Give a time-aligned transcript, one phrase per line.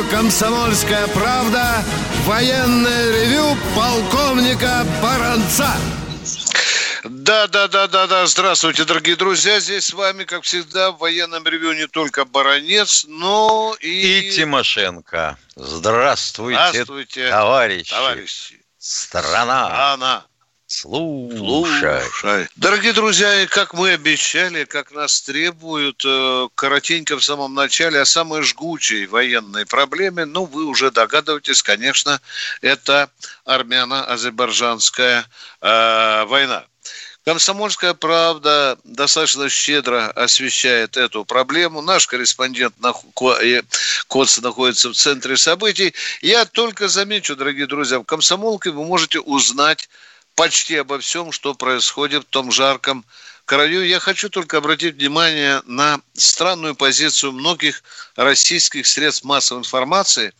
[0.00, 1.84] Радио «Комсомольская правда»
[2.24, 5.70] военное ревю полковника Баранца.
[7.04, 8.26] Да, да, да, да, да.
[8.26, 9.58] Здравствуйте, дорогие друзья.
[9.60, 14.28] Здесь с вами, как всегда, в военном ревю не только Баранец, но и...
[14.28, 15.38] И Тимошенко.
[15.56, 17.90] Здравствуйте, Здравствуйте, товарищи.
[17.90, 18.60] товарищи.
[18.78, 19.92] Страна.
[19.94, 20.26] Она.
[20.72, 22.48] Слушай.
[22.54, 28.04] Дорогие друзья, и как мы обещали, как нас требуют, э, коротенько в самом начале, о
[28.04, 32.20] самой жгучей военной проблеме, ну, вы уже догадываетесь, конечно,
[32.60, 33.10] это
[33.46, 35.26] армяно-азербайджанская
[35.60, 36.64] э, война.
[37.24, 41.82] Комсомольская правда достаточно щедро освещает эту проблему.
[41.82, 42.76] Наш корреспондент
[44.06, 45.94] Коц находится в центре событий.
[46.22, 49.88] Я только замечу, дорогие друзья, в комсомолке вы можете узнать
[50.40, 53.04] почти обо всем, что происходит в том жарком
[53.44, 53.84] краю.
[53.84, 57.82] Я хочу только обратить внимание на странную позицию многих
[58.16, 60.32] российских средств массовой информации,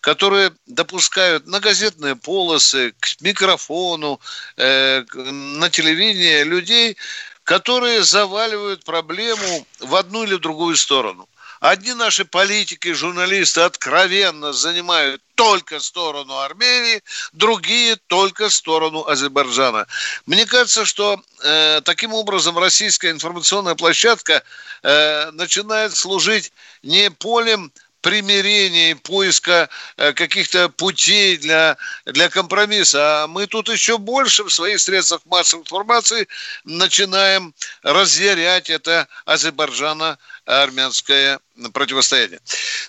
[0.00, 4.20] которые допускают на газетные полосы, к микрофону,
[4.56, 6.96] э, на телевидение людей,
[7.44, 11.28] которые заваливают проблему в одну или другую сторону.
[11.62, 17.00] Одни наши политики, журналисты откровенно занимают только сторону Армении,
[17.32, 19.86] другие только сторону Азербайджана.
[20.26, 24.42] Мне кажется, что э, таким образом российская информационная площадка
[24.82, 26.52] э, начинает служить
[26.82, 27.70] не полем
[28.02, 33.22] примирения и поиска э, каких-то путей для, для компромисса.
[33.22, 36.28] А мы тут еще больше в своих средствах массовой информации
[36.64, 41.40] начинаем разъярять это Азербайджана-армянское
[41.72, 42.40] противостояние.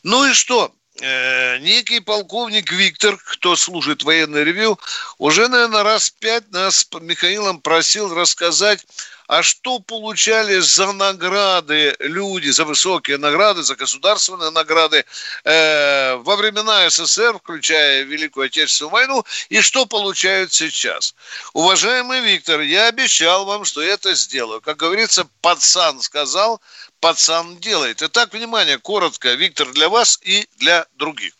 [0.03, 0.73] Ну и что?
[1.01, 4.79] Э, некий полковник Виктор, кто служит военной ревю,
[5.17, 8.85] уже, наверное, раз пять нас с Михаилом просил рассказать
[9.27, 15.05] а что получали за награды люди, за высокие награды, за государственные награды
[15.43, 21.15] э, во времена СССР, включая Великую Отечественную войну, и что получают сейчас.
[21.53, 24.61] Уважаемый Виктор, я обещал вам, что это сделаю.
[24.61, 26.61] Как говорится, пацан сказал,
[26.99, 28.01] пацан делает.
[28.01, 31.33] Итак, внимание, коротко, Виктор, для вас и для других.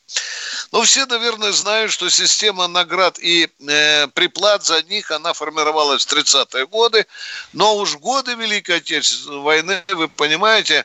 [0.74, 6.12] Ну, все, наверное, знают, что система наград и э, приплат за них, она формировалась в
[6.12, 7.06] 30-е годы,
[7.54, 10.84] но уж годы Великой Отечественной войны, вы понимаете,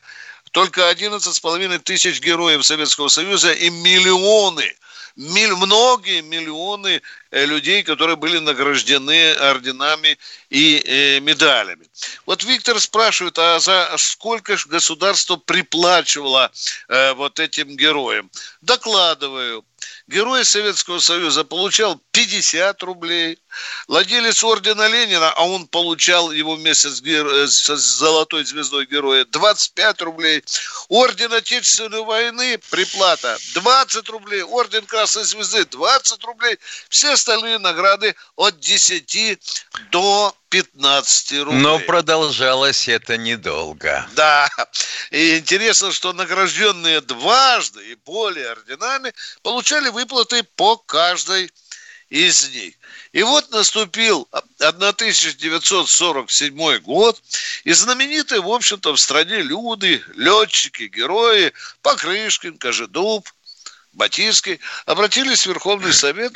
[0.53, 4.77] только 11,5 тысяч героев Советского Союза и миллионы–
[5.19, 10.17] миль, многие миллионы э, людей, которые были награждены орденами
[10.49, 11.87] и э, медалями.
[12.25, 16.51] Вот Виктор спрашивает, а за сколько же государство приплачивало
[16.89, 18.31] э, вот этим героям?
[18.63, 19.65] Докладываю.
[20.09, 23.39] Герой Советского Союза получал 50 рублей.
[23.89, 27.47] Владелец ордена Ленина, а он получал его вместе с, геро...
[27.47, 30.43] с золотой звездой героя, 25 рублей.
[30.89, 34.43] Орден Отечественной войны, приплата 20 рублей.
[34.43, 36.59] Орден Красной Звезды 20 рублей.
[36.89, 39.39] Все остальные награды от 10
[39.91, 41.61] до 15 рублей.
[41.61, 44.07] Но продолжалось это недолго.
[44.15, 44.49] Да.
[45.11, 51.51] И интересно, что награжденные дважды и более орденами получали выплаты по каждой
[52.09, 52.75] из них.
[53.13, 57.23] И вот наступил 1947 год,
[57.65, 63.29] и знаменитые, в общем-то, в стране люди, летчики, герои, Покрышкин, Кожедуб,
[63.93, 66.33] Батинский обратились в Верховный Совет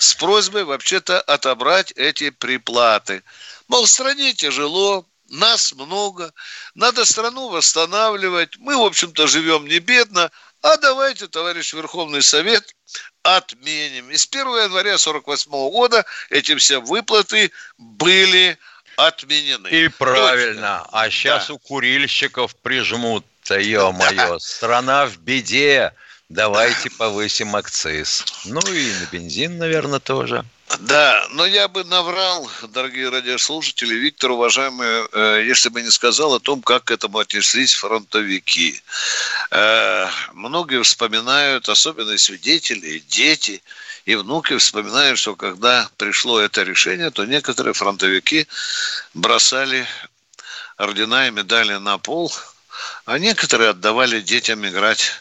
[0.00, 3.22] с просьбой вообще-то отобрать эти приплаты.
[3.68, 6.32] Мол, в стране тяжело, нас много,
[6.74, 10.30] надо страну восстанавливать, мы, в общем-то, живем не бедно,
[10.62, 12.74] а давайте, товарищ Верховный Совет,
[13.22, 14.10] отменим.
[14.10, 18.58] И с 1 января 1948 года эти все выплаты были
[18.96, 19.68] отменены.
[19.68, 20.82] И правильно.
[20.84, 20.88] Точно.
[20.92, 21.54] А сейчас да.
[21.54, 24.38] у курильщиков прижмут-то, ё-моё.
[24.38, 25.92] Страна в беде.
[26.28, 28.24] Давайте повысим акциз.
[28.44, 30.44] Ну и на бензин, наверное, тоже.
[30.80, 36.40] Да, но я бы наврал, дорогие радиослушатели, Виктор, уважаемый, э, если бы не сказал о
[36.40, 38.80] том, как к этому отнеслись фронтовики.
[39.50, 43.62] Э, многие вспоминают, особенно свидетели, дети
[44.06, 48.48] и внуки вспоминают, что когда пришло это решение, то некоторые фронтовики
[49.12, 49.86] бросали
[50.76, 52.34] ордена и медали на пол,
[53.04, 55.12] а некоторые отдавали детям играть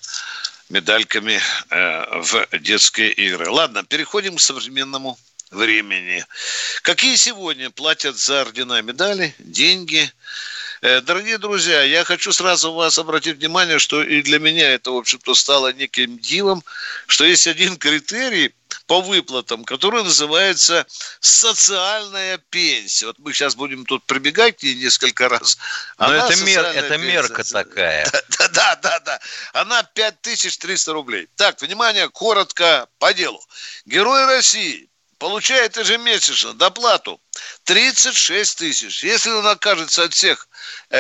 [0.70, 3.50] медальками э, в детские игры.
[3.50, 5.18] Ладно, переходим к современному
[5.54, 6.26] времени.
[6.82, 10.12] Какие сегодня платят за ордена медали, деньги?
[10.82, 14.98] Э, дорогие друзья, я хочу сразу вас обратить внимание, что и для меня это, в
[14.98, 16.62] общем-то, стало неким дивом,
[17.08, 18.54] что есть один критерий
[18.86, 20.86] по выплатам, который называется
[21.22, 23.08] социальная пенсия.
[23.08, 25.58] Вот мы сейчас будем тут прибегать к ней несколько раз.
[25.98, 28.06] Но это, мер, это мерка такая.
[28.38, 29.20] Да, да, да, да.
[29.54, 31.30] Она 5300 рублей.
[31.38, 33.42] Так, внимание, коротко по делу.
[33.86, 34.90] Герой России
[35.24, 37.18] получает ежемесячно доплату
[37.64, 39.06] 36 тысяч.
[39.06, 40.50] Если он окажется от всех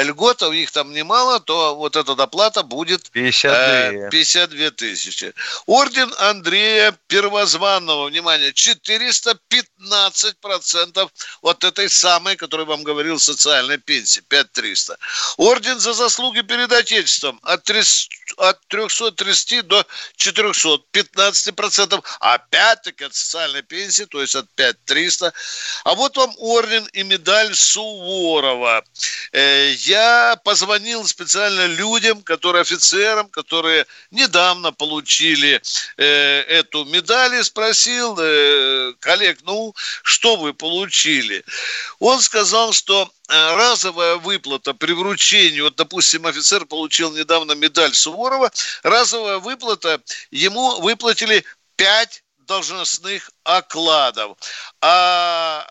[0.02, 5.32] льготов, их там немало, то вот эта доплата будет 52, э, 52 тысячи.
[5.68, 11.12] Орден Андрея Первозванного, внимание, 415%
[11.42, 14.98] от этой самой, которую вам говорил, социальной пенсии, 5300.
[15.38, 17.82] Орден за заслуги перед Отечеством от, 3,
[18.38, 19.86] от 330 до
[20.16, 22.04] 400, 15%.
[22.20, 25.32] Опять-таки от социальной пенсии, то есть от 5300.
[25.84, 28.84] А вот вам орден и медаль Суворова.
[29.84, 35.62] Э, я позвонил специально людям, которые офицерам, которые недавно получили
[35.98, 36.06] э,
[36.42, 41.44] эту медаль и спросил э, коллег, ну, что вы получили?
[42.00, 48.52] Он сказал, что разовая выплата при вручении, вот, допустим, офицер получил недавно медаль Суворова,
[48.84, 51.44] разовая выплата, ему выплатили
[51.78, 54.38] 5 должностных окладов.
[54.82, 55.66] А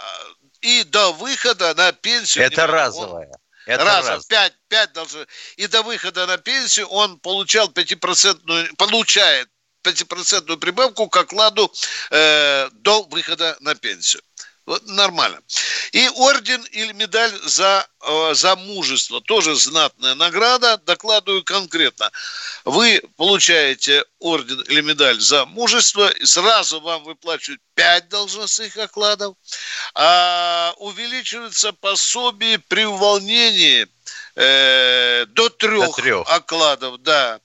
[0.63, 2.45] и до выхода на пенсию...
[2.45, 3.27] Это разовая.
[3.27, 4.27] Он, это раз, раз.
[4.27, 5.27] Пять, пять должны.
[5.57, 9.49] И до выхода на пенсию он получал пятипроцентную, получает
[9.83, 11.73] пятипроцентную прибавку к окладу
[12.11, 14.23] э, до выхода на пенсию.
[14.65, 15.41] Вот нормально.
[15.91, 19.21] И орден или медаль за, э, за мужество.
[19.21, 20.77] Тоже знатная награда.
[20.79, 22.11] Докладываю конкретно.
[22.65, 26.09] Вы получаете орден или медаль за мужество.
[26.09, 29.35] И сразу вам выплачивают 5 должностных окладов.
[29.95, 33.89] А увеличивается пособие при увольнении
[34.37, 37.41] э, до трех, до трех окладов, да.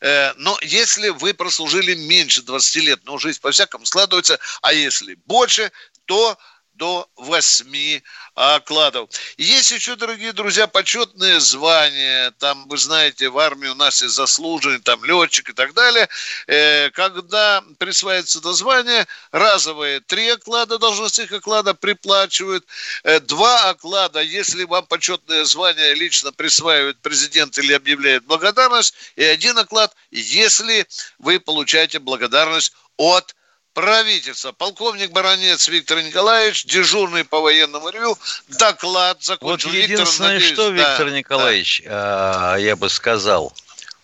[0.00, 5.70] Э, но если вы прослужили меньше 20 лет, но жизнь по-всякому складывается, а если больше,
[6.06, 6.36] то
[6.74, 8.00] до 8
[8.34, 9.10] окладов.
[9.36, 12.30] Есть еще, дорогие друзья, почетные звания.
[12.38, 16.08] Там, вы знаете, в армии у нас есть заслуженный, там, летчик и так далее.
[16.46, 22.66] Э, когда присваивается это звание, разовые три оклада должностных оклада приплачивают.
[23.04, 28.94] Э, два оклада, если вам почетное звание лично присваивает президент или объявляет благодарность.
[29.16, 30.86] И один оклад, если
[31.18, 33.34] вы получаете благодарность от
[33.74, 34.52] правительства.
[34.52, 39.70] Полковник Баранец Виктор Николаевич, дежурный по военному ревю, доклад закончил.
[39.70, 42.56] Вот единственное, Виктор, что, да, Виктор Николаевич, да.
[42.58, 43.52] я бы сказал,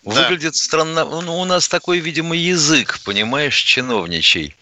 [0.03, 0.59] выглядит да.
[0.59, 1.05] странно.
[1.05, 4.55] Ну, у нас такой, видимо, язык, понимаешь, чиновничий.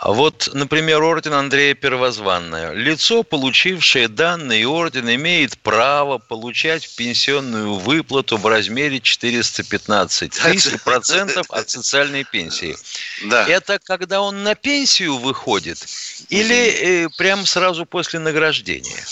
[0.00, 2.72] А вот, например, орден Андрея Первозванного.
[2.72, 11.68] Лицо, получившее данный орден, имеет право получать пенсионную выплату в размере 415 тысяч процентов от
[11.68, 12.76] социальной пенсии.
[13.24, 13.44] Да.
[13.48, 15.84] Это когда он на пенсию выходит
[16.28, 19.04] или э, прям сразу после награждения?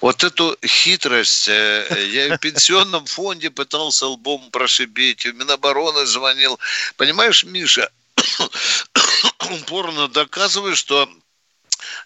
[0.00, 6.58] Вот эту хитрость э, я в пенсионном фонде пытался лбом прошибить, в Минобороны звонил.
[6.96, 7.88] Понимаешь, Миша,
[9.50, 11.08] упорно доказывает, что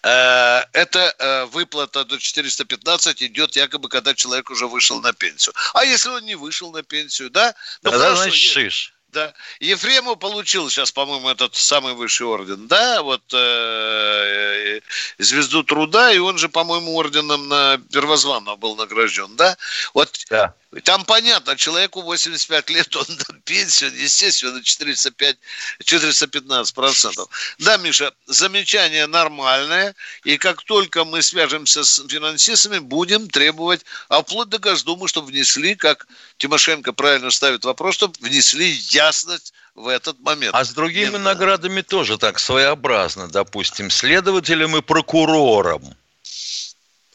[0.03, 5.53] э, эта э, выплата до 415 идет якобы, когда человек уже вышел на пенсию.
[5.73, 7.55] А если он не вышел на пенсию, да?
[7.81, 8.93] Ну, Тогда хорошо, значит шиш.
[9.11, 9.33] Да.
[9.59, 14.81] Ефремов получил сейчас, по-моему, этот самый высший орден, да, вот э, э,
[15.17, 19.57] звезду труда, и он же, по-моему, орденом на первозванного был награжден, да?
[19.95, 20.53] Вот да.
[20.83, 25.37] Там понятно, человеку 85 лет, он на пенсию, естественно, 405,
[25.83, 27.27] 415 процентов.
[27.57, 34.49] Да, Миша, замечание нормальное, и как только мы свяжемся с финансистами, будем требовать, а вплоть
[34.49, 40.53] до Госдумы, чтобы внесли, как Тимошенко правильно ставит вопрос, чтобы внесли ясность в этот момент.
[40.55, 45.83] А с другими Нет, наградами тоже так своеобразно, допустим, следователям и прокурорам.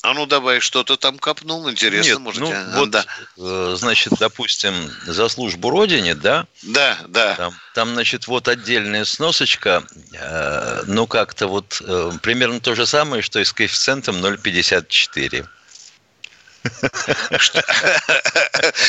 [0.02, 2.66] А ну давай, что-то там копнул, интересно, Нет, может, ну, я...
[2.74, 3.06] вот, да.
[3.38, 4.74] Э, значит, допустим,
[5.06, 6.46] за службу Родине, да?
[6.62, 7.34] Да, да.
[7.36, 13.22] Там, там значит, вот отдельная сносочка, э, ну, как-то вот э, примерно то же самое,
[13.22, 15.46] что и с коэффициентом 0,54.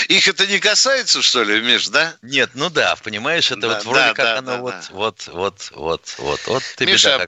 [0.07, 2.15] Их это не касается, что ли, Миш, да?
[2.21, 6.63] Нет, ну да, понимаешь, это вот вроде как оно вот, вот, вот, вот, вот, вот
[6.77, 7.27] ты Миша,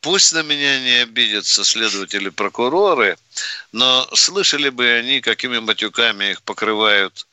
[0.00, 3.18] пусть, на меня не обидятся следователи, прокуроры,
[3.72, 7.26] но слышали бы они, какими матюками их покрывают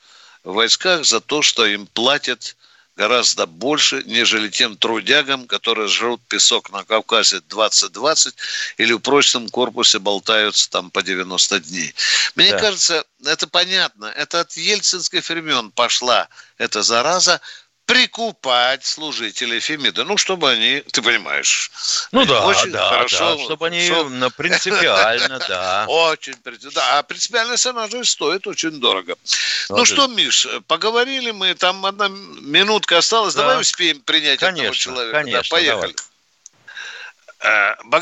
[0.43, 2.55] в войсках за то, что им платят
[2.95, 8.33] гораздо больше, нежели тем трудягам, которые жрут песок на Кавказе 20-20
[8.77, 11.93] или в прочном корпусе болтаются там по 90 дней.
[12.35, 12.59] Мне да.
[12.59, 14.05] кажется, это понятно.
[14.05, 17.41] Это от ельцинских времен пошла эта зараза
[17.85, 21.71] прикупать служителей Фемида, ну, чтобы они, ты понимаешь,
[22.11, 24.09] ну да, очень да, хорошо, да, чтобы они чтобы...
[24.09, 25.85] Ну, принципиально, да.
[25.89, 26.35] Очень,
[26.73, 29.15] да, а принципиальность она же стоит очень дорого.
[29.69, 35.19] Ну, ну что, Миш, поговорили мы, там одна минутка осталась, давай успеем принять этого человека.
[35.19, 35.93] Конечно, поехали.
[35.93, 36.14] Э,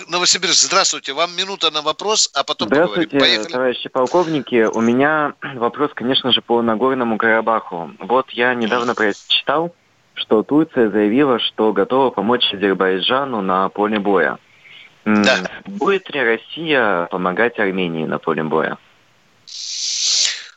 [0.08, 1.14] Новосибирск, здравствуйте.
[1.14, 3.36] Вам минута на вопрос, а потом Здравствуйте, поговорим.
[3.36, 3.52] Поехали.
[3.52, 4.68] товарищи полковники.
[4.74, 7.92] У меня вопрос, конечно же, по Нагорному Карабаху.
[8.00, 9.74] Вот я недавно прочитал,
[10.14, 14.38] что Турция заявила, что готова помочь Азербайджану на поле боя.
[15.06, 15.38] Да.
[15.66, 18.78] Будет ли Россия помогать Армении на поле боя?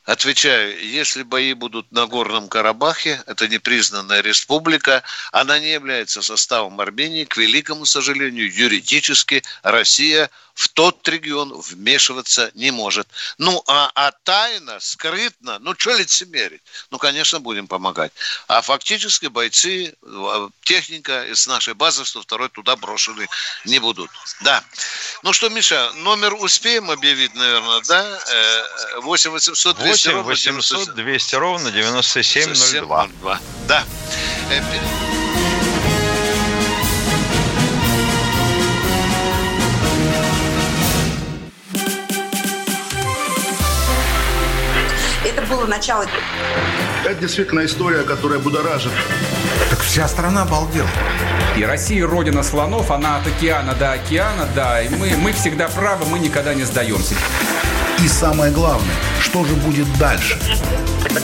[0.06, 7.24] Отвечаю, если бои будут на Горном Карабахе, это непризнанная республика, она не является составом Армении,
[7.24, 13.06] к великому сожалению, юридически Россия– в тот регион вмешиваться не может.
[13.36, 16.62] Ну, а, а тайно, скрытно, ну, что лицемерить?
[16.90, 18.10] Ну, конечно, будем помогать.
[18.48, 23.28] А фактически бойцы, а, техника из нашей базы 102 туда брошены
[23.66, 24.10] не будут.
[24.40, 24.64] Да.
[25.22, 28.18] Ну что, Миша, номер успеем объявить, наверное, да?
[29.02, 33.08] 8 800 200 8 800 200 ровно 9702.
[33.66, 33.84] Да.
[34.50, 34.60] Э,
[45.48, 46.06] было начало.
[47.04, 48.92] Это действительно история, которая будоражит.
[49.70, 50.88] Так вся страна обалдела.
[51.56, 56.04] И Россия родина слонов, она от океана до океана, да, и мы, мы всегда правы,
[56.06, 57.14] мы никогда не сдаемся.
[58.02, 60.38] И самое главное, что же будет дальше?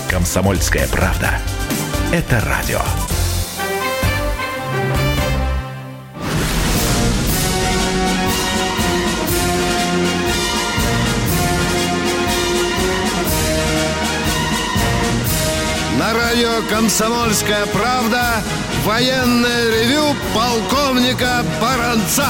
[0.08, 1.38] Комсомольская правда.
[2.12, 2.80] Это радио.
[15.98, 18.42] На радио «Комсомольская правда»
[18.84, 22.26] военное ревю полковника Баранца.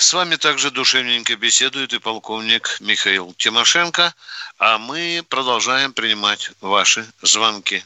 [0.00, 4.14] С вами также душевненько беседует и полковник Михаил Тимошенко,
[4.58, 7.82] а мы продолжаем принимать ваши звонки.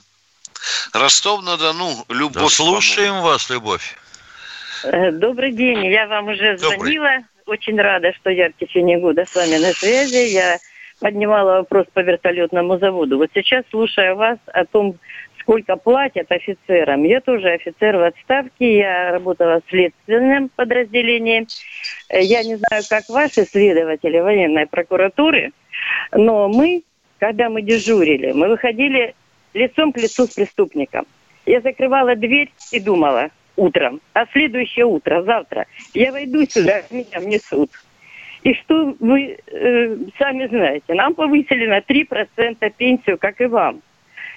[0.93, 2.43] Ростов-на-Дону, Любовь.
[2.45, 3.97] Да слушаем вас, Любовь.
[4.85, 6.79] Э, добрый день, я вам уже Добрый.
[6.79, 7.11] звонила.
[7.47, 10.33] Очень рада, что я в течение года с вами на связи.
[10.33, 10.59] Я
[11.01, 13.19] поднимала вопрос по вертолетному заводу.
[13.19, 15.01] Вот сейчас, слушая вас о том,
[15.45, 17.05] сколько платят офицерам.
[17.05, 21.47] Я тоже офицер в отставке, я работала в следственном подразделении.
[22.11, 25.53] Я не знаю, как ваши следователи военной прокуратуры,
[26.13, 26.83] но мы,
[27.19, 29.15] когда мы дежурили, мы выходили
[29.53, 31.07] лицом к лицу с преступником.
[31.45, 37.71] Я закрывала дверь и думала утром, а следующее утро, завтра, я войду сюда, меня внесут.
[38.43, 43.83] И что вы э, сами знаете, нам повысили на 3% пенсию, как и вам.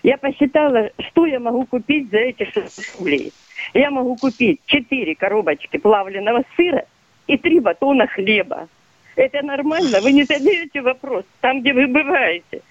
[0.03, 3.33] Я посчитала, что я могу купить за эти 600 рублей.
[3.73, 6.85] Я могу купить 4 коробочки плавленного сыра
[7.27, 8.67] и 3 батона хлеба.
[9.15, 9.99] Это нормально?
[10.01, 11.25] Вы не задаете вопрос.
[11.41, 12.61] Там, где вы бываете,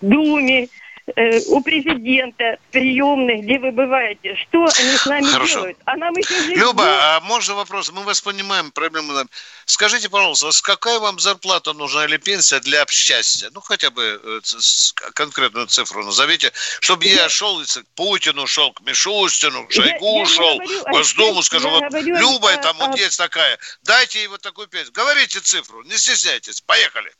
[0.00, 0.68] в Думе,
[1.16, 5.54] Э, у президента приемных, где вы бываете, что они с нами Хорошо.
[5.54, 5.78] делают?
[5.84, 7.90] А нам еще жить Люба, а можно вопрос?
[7.90, 9.12] Мы вас понимаем, проблему.
[9.64, 13.50] Скажите, пожалуйста, какая вам зарплата нужна или пенсия для счастья?
[13.52, 14.40] Ну, хотя бы э,
[15.14, 20.26] конкретную цифру назовите, чтобы я, я шел к Путину, шел к Мишустину, к Шойгу я,
[20.26, 22.86] шел, говорю, к Госдуму, скажу, вот говорю, Люба а, там а...
[22.86, 24.92] вот есть такая, дайте ей вот такую пенсию.
[24.92, 27.12] Говорите цифру, не стесняйтесь, поехали.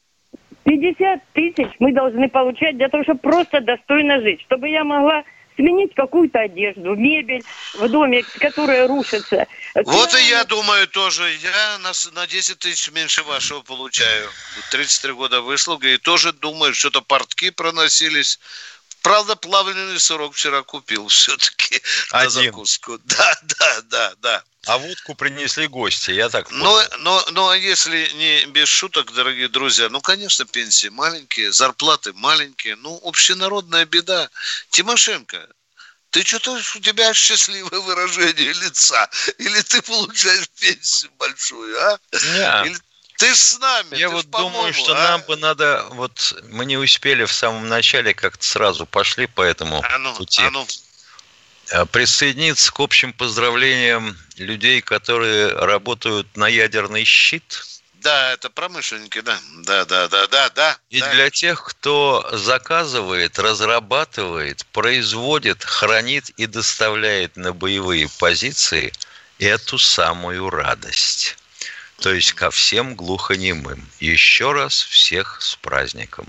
[0.64, 5.25] 50 тысяч мы должны получать для того, чтобы просто достойно жить, чтобы я могла
[5.57, 7.42] сменить какую-то одежду, мебель
[7.75, 9.47] в доме, которая рушится.
[9.75, 11.25] Вот и я думаю тоже.
[11.42, 14.28] Я на, на 10 тысяч меньше вашего получаю.
[14.71, 15.88] 33 года выслуга.
[15.88, 18.38] И тоже думаю, что-то портки проносились.
[19.02, 21.82] Правда, плавленый сырок вчера купил все-таки
[22.12, 22.99] на закуску.
[23.04, 24.44] Да, да, да, да.
[24.66, 26.62] А водку принесли гости, я так понял.
[26.62, 32.12] Но, но, но а если не без шуток, дорогие друзья, ну, конечно, пенсии маленькие, зарплаты
[32.12, 34.30] маленькие, ну, общенародная беда.
[34.71, 35.49] Тимошенко,
[36.11, 39.11] ты что-то, у тебя счастливое выражение лица.
[39.38, 41.99] Или ты получаешь пенсию большую, а?
[42.12, 42.66] Нет.
[42.66, 42.78] Или
[43.19, 43.97] ты с нами.
[43.97, 45.11] Я вот думаю, что а?
[45.11, 49.83] нам бы надо, вот мы не успели в самом начале, как-то сразу пошли по этому
[49.85, 50.42] а ну, пути.
[50.42, 50.66] А ну.
[51.71, 57.64] Э, присоединиться к общим поздравлениям людей, которые работают на ядерный щит.
[57.95, 59.38] Да, это промышленники, да.
[59.59, 60.78] Да, да, да, да, да.
[60.90, 61.12] И да.
[61.12, 68.92] для тех, кто заказывает, разрабатывает, производит, хранит и доставляет на боевые позиции
[69.38, 71.37] эту самую радость.
[72.02, 73.80] То есть ко всем глухонемым.
[74.00, 76.26] Еще раз всех с праздником.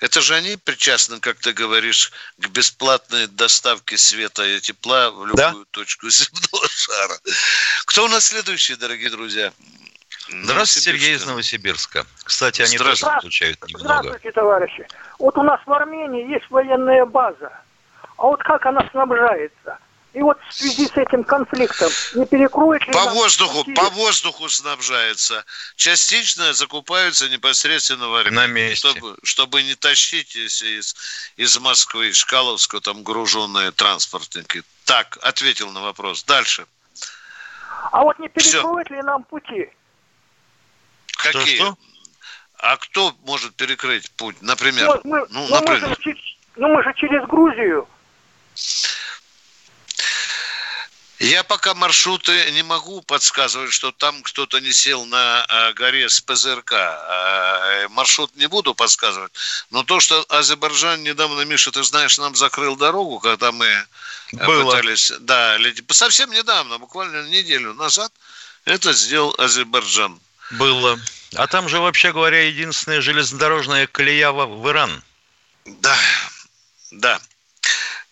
[0.00, 5.36] Это же они причастны, как ты говоришь, к бесплатной доставке света и тепла в любую
[5.36, 5.70] да?
[5.72, 7.18] точку земного шара.
[7.84, 9.52] Кто у нас следующий, дорогие друзья?
[10.30, 12.06] Здравствуйте, Сергей из Новосибирска.
[12.24, 13.84] Кстати, они тоже получают немного.
[13.84, 14.86] Здравствуйте, товарищи.
[15.18, 17.50] Вот у нас в Армении есть военная база.
[18.16, 19.78] А вот как она снабжается?
[20.18, 25.44] И вот в связи с этим конфликтом не перекроет ли По воздуху, по воздуху снабжается.
[25.76, 28.36] Частично закупаются непосредственно в Армении.
[28.36, 28.88] На месте.
[28.88, 30.96] Чтобы, чтобы не тащить из, из,
[31.36, 34.64] из Москвы, из Шкаловска, там груженные транспортники.
[34.86, 36.24] Так, ответил на вопрос.
[36.24, 36.66] Дальше.
[37.92, 38.96] А вот не перекроет Все.
[38.96, 39.70] ли нам пути?
[41.12, 41.54] Какие?
[41.54, 41.78] Что, что?
[42.56, 44.88] А кто может перекрыть путь, например?
[44.88, 45.96] Ну, мы, ну, например.
[46.04, 46.18] Мы же,
[46.56, 47.86] ну, мы же через Грузию.
[51.18, 56.20] Я пока маршруты не могу подсказывать, что там кто-то не сел на э, горе с
[56.20, 56.72] ПЗРК.
[56.72, 59.32] Э, маршрут не буду подсказывать.
[59.70, 63.68] Но то, что Азербайджан недавно, Миша, ты знаешь, нам закрыл дорогу, когда мы
[64.32, 64.70] Было.
[64.70, 65.12] пытались...
[65.18, 65.58] Да,
[65.90, 68.12] совсем недавно, буквально неделю назад,
[68.64, 70.20] это сделал Азербайджан.
[70.52, 71.00] Было.
[71.34, 75.02] А там же, вообще говоря, единственная железнодорожная колея в Иран.
[75.64, 75.98] Да,
[76.92, 77.20] да.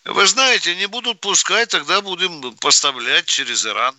[0.06, 3.94] Вы знаете, не будут пускать, тогда будем поставлять через Иран.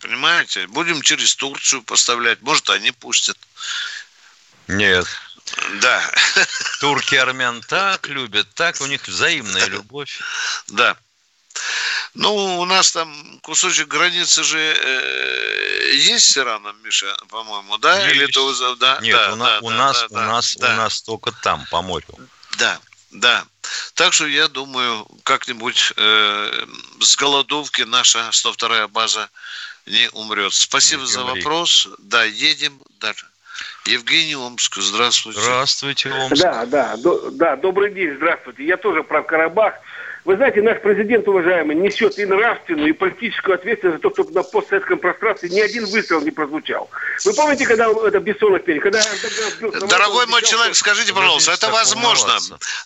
[0.00, 0.66] Понимаете?
[0.68, 2.40] Будем через Турцию поставлять.
[2.40, 3.36] Может, они пустят.
[4.68, 5.06] Нет.
[5.80, 6.02] Да.
[6.80, 10.20] Турки армян так любят, так у них взаимная любовь.
[10.68, 10.96] Да.
[12.14, 18.02] Ну, у нас там кусочек границы же э, есть с Ираном, Миша, по-моему, да?
[18.02, 18.16] Есть.
[18.16, 18.98] Или то, да?
[19.02, 20.72] Нет, да, у, да, у да, нас, да, у нас, да.
[20.72, 22.18] у нас только там, по морю.
[22.58, 23.44] Да, да.
[23.94, 26.66] Так что я думаю, как-нибудь э,
[27.00, 29.28] с голодовки наша 102-я база
[29.86, 30.52] не умрет.
[30.52, 31.88] Спасибо не за вопрос.
[31.98, 33.26] Да, едем дальше.
[33.86, 35.40] Евгений Омск, здравствуйте.
[35.40, 36.42] Здравствуйте, Омск.
[36.42, 38.64] Да, да, до, да, добрый день, здравствуйте.
[38.64, 39.74] Я тоже про Карабах.
[40.26, 44.42] Вы знаете, наш президент, уважаемый, несет и нравственную, и политическую ответственность за то, чтобы на
[44.42, 46.90] постсоветском пространстве ни один выстрел не прозвучал.
[47.24, 48.80] Вы помните, когда это Бессонов пели?
[48.80, 49.00] Когда
[49.86, 52.32] Дорогой мой человек, скажите, пожалуйста, это возможно?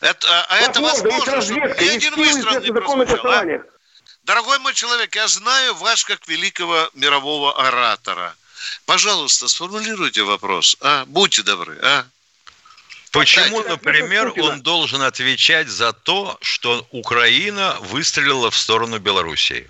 [0.02, 3.26] Это, а, а это возможно, что ни один выстрел не прозвучал?
[3.26, 3.62] А?
[4.24, 8.34] Дорогой мой человек, я знаю вас как великого мирового оратора.
[8.84, 10.76] Пожалуйста, сформулируйте вопрос.
[10.82, 11.06] А?
[11.06, 11.78] Будьте добры.
[11.80, 12.04] А?
[13.12, 19.68] Почему, например, он должен отвечать за то, что Украина выстрелила в сторону Белоруссии?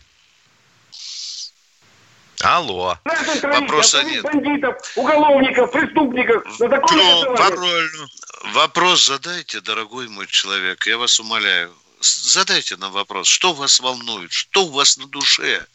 [2.43, 2.99] Алло.
[3.43, 4.23] Вопроса нет.
[4.23, 6.43] Бандитов, уголовников, преступников.
[6.59, 8.09] Ну, правильно.
[8.55, 10.87] Вопрос задайте, дорогой мой человек.
[10.87, 11.75] Я вас умоляю.
[12.01, 13.29] Задайте нам вопрос.
[13.29, 14.33] Что вас волнует?
[14.33, 15.67] Что у вас на душе?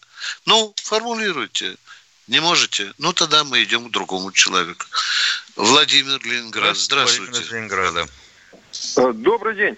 [0.46, 1.76] Ну, формулируйте.
[2.28, 2.92] Не можете?
[2.98, 4.86] Ну, тогда мы идем к другому человеку.
[5.56, 6.76] Владимир Ленинград.
[6.76, 7.32] Здравствуйте.
[7.32, 8.06] Владимир Ленинграда.
[8.98, 9.78] Э, добрый день,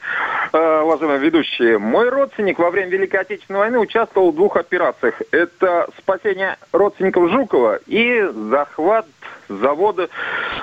[0.53, 1.77] э, уважаемые ведущие.
[1.77, 5.21] Мой родственник во время Великой Отечественной войны участвовал в двух операциях.
[5.31, 9.05] Это спасение родственников Жукова и захват
[9.49, 10.09] завода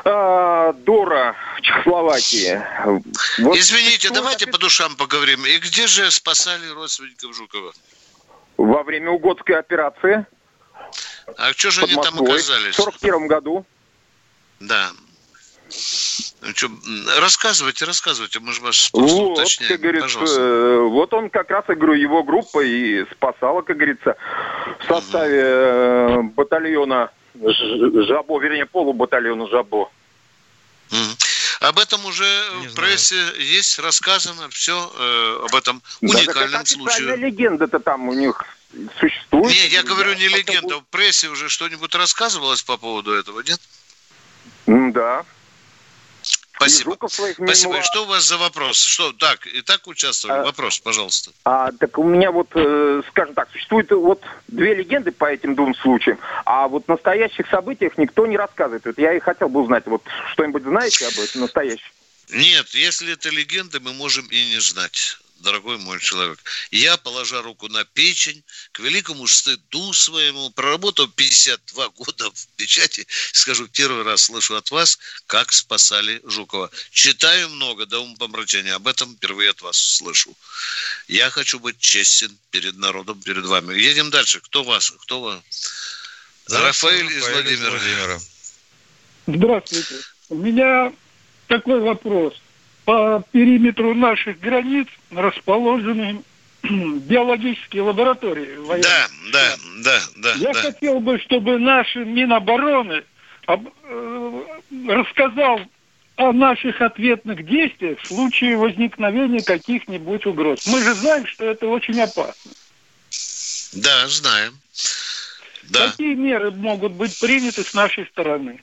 [0.04, 2.60] э, Дора в Чехословакии.
[3.42, 5.44] Вот Извините, давайте по душам поговорим.
[5.46, 7.72] И где же спасали родственников Жукова?
[8.56, 10.26] Во время Угодской операции.
[11.36, 12.74] А что же они там оказались?
[12.74, 13.66] В 41 году.
[14.60, 14.90] Да.
[16.42, 16.68] Ну, что,
[17.20, 19.72] рассказывайте, рассказывайте, мы же вас просто вот, уточняем.
[19.72, 24.16] Как говорится, э, вот он как раз, я говорю, его группа и спасала, как говорится,
[24.80, 26.28] в составе угу.
[26.30, 29.90] батальона Жабо, вернее, полубатальона Жабо.
[30.90, 30.98] Угу.
[31.60, 32.24] Об этом уже
[32.60, 33.40] Не в прессе знаю.
[33.40, 37.16] есть рассказано все э, об этом уникальном да, случае.
[37.16, 38.44] легенда-то там у них
[38.98, 39.46] существует.
[39.46, 40.78] Нет, я говорю не легенда.
[40.78, 43.60] В прессе уже что-нибудь рассказывалось по поводу этого, нет?
[44.66, 45.24] Да.
[46.56, 46.96] Спасибо.
[47.08, 47.78] Спасибо.
[47.78, 48.78] И что у вас за вопрос?
[48.78, 50.40] Что, так, и так участвовали?
[50.40, 51.32] А, вопрос, пожалуйста.
[51.44, 55.74] А, так у меня вот, э, скажем так, существует вот две легенды по этим двум
[55.74, 58.84] случаям, а вот настоящих событиях никто не рассказывает.
[58.84, 61.86] Вот я и хотел бы узнать, вот что-нибудь знаете об этом настоящем?
[62.30, 66.40] Нет, если это легенды, мы можем и не знать дорогой мой человек.
[66.72, 73.68] Я, положа руку на печень, к великому стыду своему, проработав 52 года в печати, скажу,
[73.68, 76.70] первый раз слышу от вас, как спасали Жукова.
[76.90, 80.36] Читаю много до умопомрачения, об этом впервые от вас слышу.
[81.06, 83.74] Я хочу быть честен перед народом, перед вами.
[83.78, 84.40] Едем дальше.
[84.40, 84.90] Кто вас?
[85.02, 85.42] Кто вас?
[86.48, 87.70] Рафаэль из Владимира.
[87.70, 88.20] Владимира.
[89.26, 89.94] Здравствуйте.
[90.28, 90.92] У меня
[91.48, 92.34] такой вопрос.
[92.84, 96.22] По периметру наших границ расположены
[96.62, 98.56] биологические лаборатории.
[98.56, 98.82] Военные.
[98.82, 100.34] Да, да, да, да.
[100.36, 100.60] Я да.
[100.60, 103.04] хотел бы, чтобы наши Минобороны
[103.46, 104.42] об, э,
[104.88, 105.60] рассказал
[106.16, 110.66] о наших ответных действиях в случае возникновения каких-нибудь угроз.
[110.66, 112.52] Мы же знаем, что это очень опасно.
[113.72, 114.54] Да, знаем.
[115.64, 115.90] Да.
[115.90, 118.60] Какие меры могут быть приняты с нашей стороны?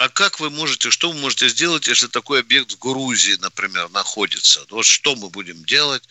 [0.00, 4.64] А как вы можете, что вы можете сделать, если такой объект в Грузии, например, находится?
[4.70, 6.02] Вот что мы будем делать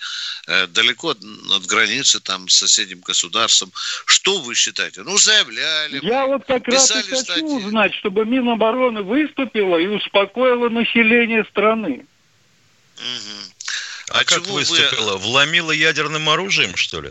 [0.46, 1.18] э, далеко от,
[1.52, 3.72] от границы, там, с соседним государством?
[4.06, 5.02] Что вы считаете?
[5.02, 6.06] Ну, заявляли.
[6.06, 7.44] Я мы, вот как раз и хочу статьи.
[7.44, 12.06] узнать, чтобы Минобороны выступила и успокоила население страны.
[12.96, 13.66] Угу.
[14.12, 15.14] А, а как выступила?
[15.14, 15.18] Вы...
[15.18, 17.10] Вломила ядерным оружием, что ли?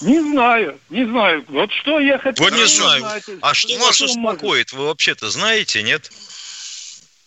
[0.00, 1.44] Не знаю, не знаю.
[1.48, 3.00] Вот что я хотел Вот не знаю.
[3.00, 3.24] Знать.
[3.40, 4.72] А что, что вас успокоит?
[4.72, 6.10] Вы вообще-то знаете, нет?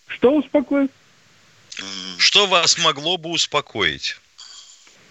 [0.08, 0.92] Что успокоит?
[2.18, 4.18] Что вас могло бы успокоить?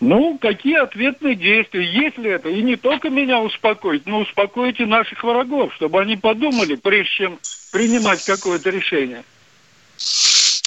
[0.01, 5.25] Ну, какие ответные действия, если это, и не только меня успокоить, но успокоить и наших
[5.25, 7.40] врагов, чтобы они подумали, прежде чем
[7.73, 9.25] принимать какое-то решение.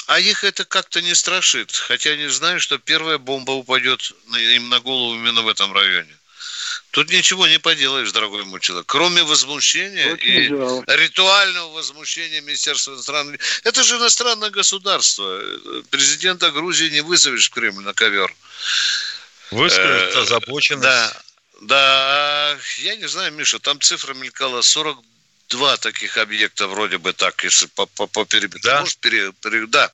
[0.07, 4.15] А их это как-то не страшит, хотя они знают, что первая бомба упадет
[4.55, 6.18] им на голову именно в этом районе.
[6.99, 8.85] Тут ничего не поделаешь, дорогой мой человек.
[8.85, 10.95] Кроме возмущения Очень и жалко.
[10.95, 15.41] ритуального возмущения Министерства иностранных Это же иностранное государство.
[15.91, 18.35] Президента Грузии не вызовешь в Кремль на ковер.
[19.51, 20.83] Выскажет э, озабоченность.
[20.83, 21.21] Да,
[21.61, 22.57] да.
[22.79, 27.85] Я не знаю, Миша, там цифра мелькала 42 таких объекта вроде бы так, если по,
[27.85, 28.59] по, по периметру.
[28.61, 28.81] Да?
[28.81, 29.89] Может, пере, пере, да.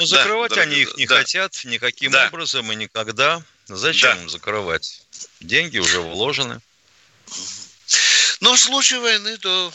[0.00, 1.18] Но закрывать да, они их не да.
[1.18, 2.26] хотят никаким да.
[2.26, 3.44] образом и никогда.
[3.68, 4.22] Зачем да.
[4.22, 5.01] им закрывать?
[5.40, 6.60] Деньги уже вложены.
[8.40, 9.72] Но в случае войны, то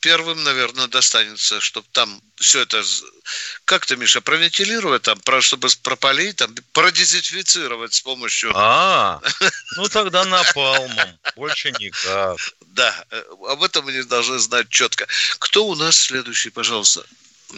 [0.00, 2.82] первым, наверное, достанется, чтобы там все это
[3.64, 8.50] как-то, Миша, провентилировать, там, чтобы пропалить, там, продезинфицировать с помощью...
[8.54, 9.20] А,
[9.76, 12.38] ну тогда напалмом, больше никак.
[12.66, 15.06] Да, э, об этом не должны знать четко.
[15.38, 17.04] Кто у нас следующий, пожалуйста?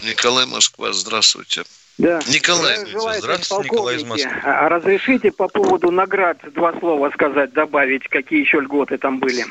[0.03, 1.65] Николай Москва, здравствуйте.
[2.01, 2.19] Да.
[2.29, 2.77] Николай,
[3.19, 4.33] здравствуйте, Николай из Москвы.
[4.43, 9.45] А разрешите по поводу наград два слова сказать, добавить, какие еще льготы там были?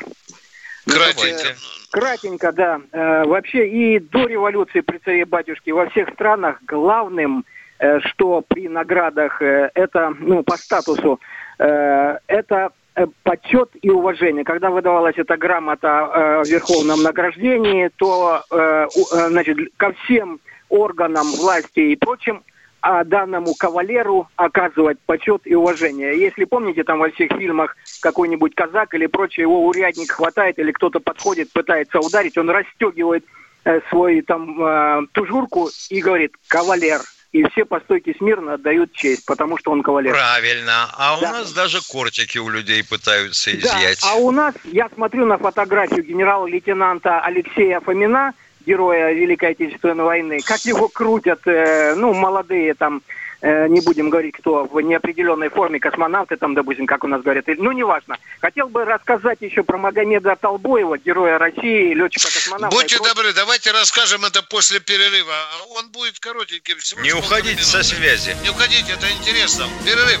[0.86, 1.54] Ну, Кратенько.
[1.92, 2.80] Кратенько, да.
[2.90, 7.44] Э, вообще и до революции при царе батюшке во всех странах главным,
[7.78, 11.20] э, что при наградах э, это, ну, по статусу,
[11.58, 12.70] это
[13.22, 14.44] почет и уважение.
[14.44, 18.42] Когда выдавалась эта грамота в верховном награждении, то,
[19.28, 22.42] значит, ко всем органам власти и прочим,
[22.82, 26.18] а данному кавалеру оказывать почет и уважение.
[26.18, 31.00] Если помните, там во всех фильмах какой-нибудь казак или прочее, его урядник хватает или кто-то
[31.00, 33.24] подходит, пытается ударить, он расстегивает
[33.64, 37.00] э, свою там э, тужурку и говорит «кавалер».
[37.32, 40.12] И все по стойке смирно отдают честь, потому что он кавалер.
[40.12, 40.90] Правильно.
[40.98, 41.32] А у да.
[41.32, 44.00] нас даже кортики у людей пытаются изъять.
[44.02, 44.12] Да.
[44.12, 48.34] А у нас, я смотрю на фотографию генерала-лейтенанта Алексея Фомина,
[48.70, 53.02] героя Великой Отечественной войны, как его крутят, э, ну, молодые там,
[53.42, 57.46] э, не будем говорить, кто в неопределенной форме, космонавты там, допустим, как у нас говорят,
[57.58, 58.16] ну, неважно.
[58.40, 62.76] Хотел бы рассказать еще про Магомеда Толбоева, героя России, летчика-космонавта.
[62.76, 65.34] Будьте добры, давайте расскажем это после перерыва.
[65.76, 66.76] Он будет коротенький.
[67.02, 68.36] Не уходите со связи.
[68.44, 69.64] Не уходите, это интересно.
[69.84, 70.20] Перерыв.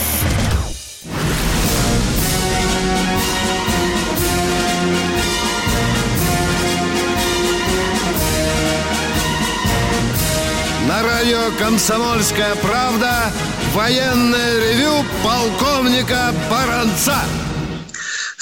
[11.59, 13.31] «Комсомольская правда»
[13.73, 17.15] военное ревю полковника Баранца.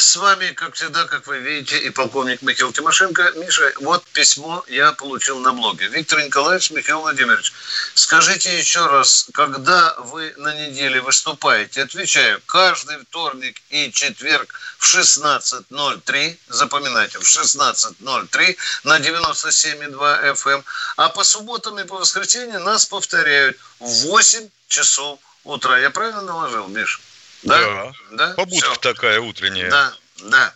[0.09, 3.31] С вами, как всегда, как вы видите, и полковник Михаил Тимошенко.
[3.35, 5.87] Миша, вот письмо я получил на блоге.
[5.87, 7.53] Виктор Николаевич, Михаил Владимирович,
[7.93, 11.83] скажите еще раз, когда вы на неделе выступаете?
[11.83, 20.65] Отвечаю, каждый вторник и четверг в 16.03, запоминайте, в 16.03 на 97.2 FM, эм.
[20.97, 25.77] а по субботам и по воскресеньям нас повторяют в 8 часов утра.
[25.77, 26.99] Я правильно наложил, Миша?
[27.43, 27.93] Да.
[28.11, 28.33] да?
[28.33, 28.79] Побудка Все.
[28.79, 29.69] такая утренняя.
[29.69, 29.93] Да,
[30.23, 30.53] да.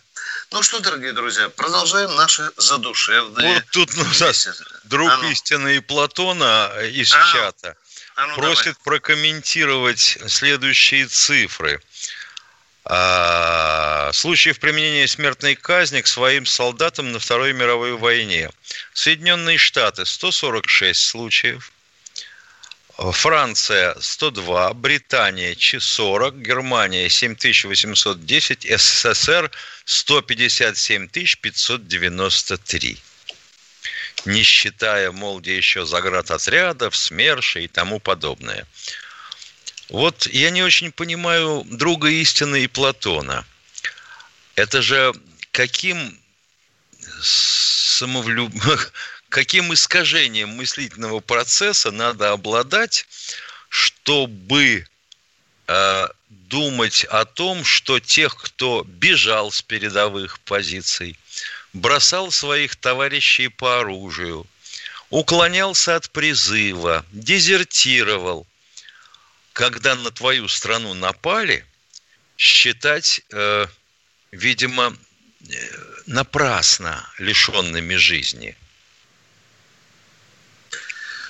[0.50, 3.54] Ну что, дорогие друзья, продолжаем наши задушевные...
[3.54, 4.48] Вот тут у нас
[4.84, 5.30] друг а ну.
[5.30, 7.76] истины и Платона из а чата
[8.16, 8.84] а ну, просит давай.
[8.84, 11.80] прокомментировать следующие цифры.
[12.86, 18.50] А, случаев применения смертной казни к своим солдатам на Второй мировой войне.
[18.92, 21.72] Соединенные Штаты 146 случаев,
[22.96, 29.50] Франция 102, Британия 40, Германия 7810, СССР
[29.84, 32.98] 157 593.
[34.26, 38.66] Не считая, мол, где еще заградотрядов, СМЕРШа и тому подобное.
[39.88, 43.44] Вот я не очень понимаю друга истины и Платона.
[44.54, 45.12] Это же
[45.50, 46.16] каким
[47.20, 48.52] самовлюб
[49.34, 53.04] каким искажением мыслительного процесса надо обладать,
[53.68, 54.86] чтобы
[55.66, 61.18] э, думать о том, что тех, кто бежал с передовых позиций,
[61.72, 64.46] бросал своих товарищей по оружию,
[65.10, 68.46] уклонялся от призыва, дезертировал,
[69.52, 71.66] когда на твою страну напали,
[72.36, 73.66] считать, э,
[74.30, 74.96] видимо,
[75.40, 75.54] э,
[76.06, 78.56] напрасно лишенными жизни–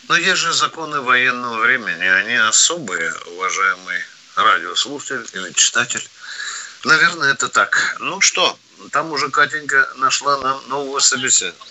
[0.09, 3.99] но есть же законы военного времени, они особые, уважаемый
[4.37, 6.07] радиослушатель или читатель.
[6.85, 7.97] Наверное, это так.
[8.01, 8.59] Ну что,
[8.93, 11.65] там уже Катенька нашла нам нового собеседника.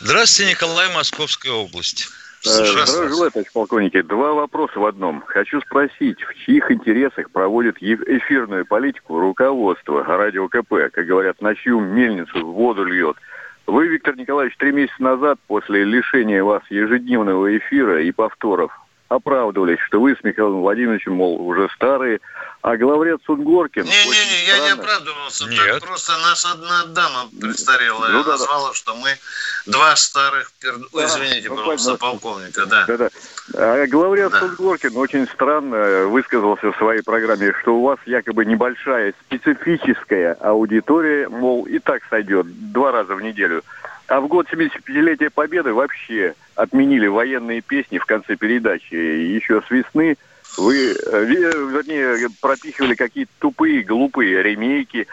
[0.00, 2.08] Здравствуйте, Николай, Московская область.
[2.46, 4.00] Э, здравия желаю, товарищ полковники.
[4.02, 5.22] Два вопроса в одном.
[5.26, 11.80] Хочу спросить, в чьих интересах проводит эфирную политику руководство радио КП, как говорят, на чью
[11.80, 13.16] мельницу в воду льет–
[13.66, 18.72] вы, Виктор Николаевич, три месяца назад, после лишения вас ежедневного эфира и повторов,
[19.08, 22.20] оправдывались, что вы с Михаилом Владимировичем, мол, уже старые,
[22.62, 23.84] а главред Сунгоркин...
[23.84, 25.46] Не-не-не, я не оправдывался.
[25.46, 25.60] Нет.
[25.66, 28.74] Так просто нас одна дама престарелая ну, да, назвала, да.
[28.74, 29.10] что мы
[29.66, 30.74] два старых, пер...
[30.92, 32.86] да, извините, ну, пожалуйста, полковника, да.
[32.86, 33.10] Да-да.
[33.54, 34.40] А главред да.
[34.40, 41.66] Сунгоркин очень странно высказался в своей программе, что у вас якобы небольшая специфическая аудитория, мол,
[41.66, 43.62] и так сойдет два раза в неделю.
[44.06, 48.94] А в год 75-летия Победы вообще отменили военные песни в конце передачи.
[48.94, 50.16] Еще с весны
[50.56, 55.06] вы, э, вернее, пропихивали какие-то тупые, глупые ремейки.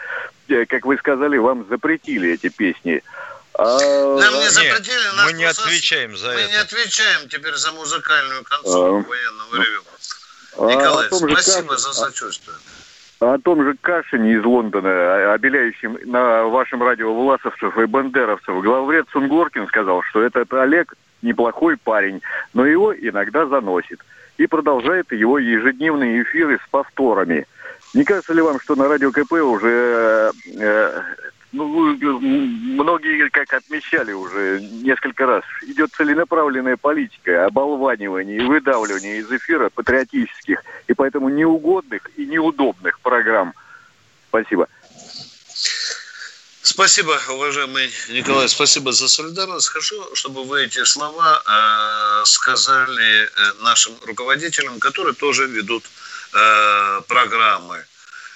[0.48, 3.02] Э, как вы сказали, вам запретили эти песни.
[3.54, 4.18] А...
[4.18, 6.42] Нам не запретили, Нет, нас мы не отвечаем за мы это.
[6.42, 9.08] Мы не отвечаем теперь за музыкальную концовку а...
[9.08, 9.82] военного ревю.
[10.58, 12.56] А Николай, спасибо за сочувствие
[13.22, 19.66] о том же Кашине из Лондона, обеляющем на вашем радио власовцев и бандеровцев, главред Сунгоркин
[19.68, 22.20] сказал, что этот Олег неплохой парень,
[22.52, 24.00] но его иногда заносит.
[24.38, 27.46] И продолжает его ежедневные эфиры с повторами.
[27.94, 31.02] Не кажется ли вам, что на радио КП уже э,
[31.52, 39.68] ну, многие, как отмечали уже несколько раз, идет целенаправленная политика оболванивания и выдавливания из эфира
[39.68, 43.52] патриотических и поэтому неугодных и неудобных программ.
[44.28, 44.66] Спасибо.
[46.62, 49.68] Спасибо, уважаемый Николай, спасибо за солидарность.
[49.68, 53.28] Хочу, чтобы вы эти слова э, сказали э,
[53.62, 55.84] нашим руководителям, которые тоже ведут
[56.32, 57.84] э, программы.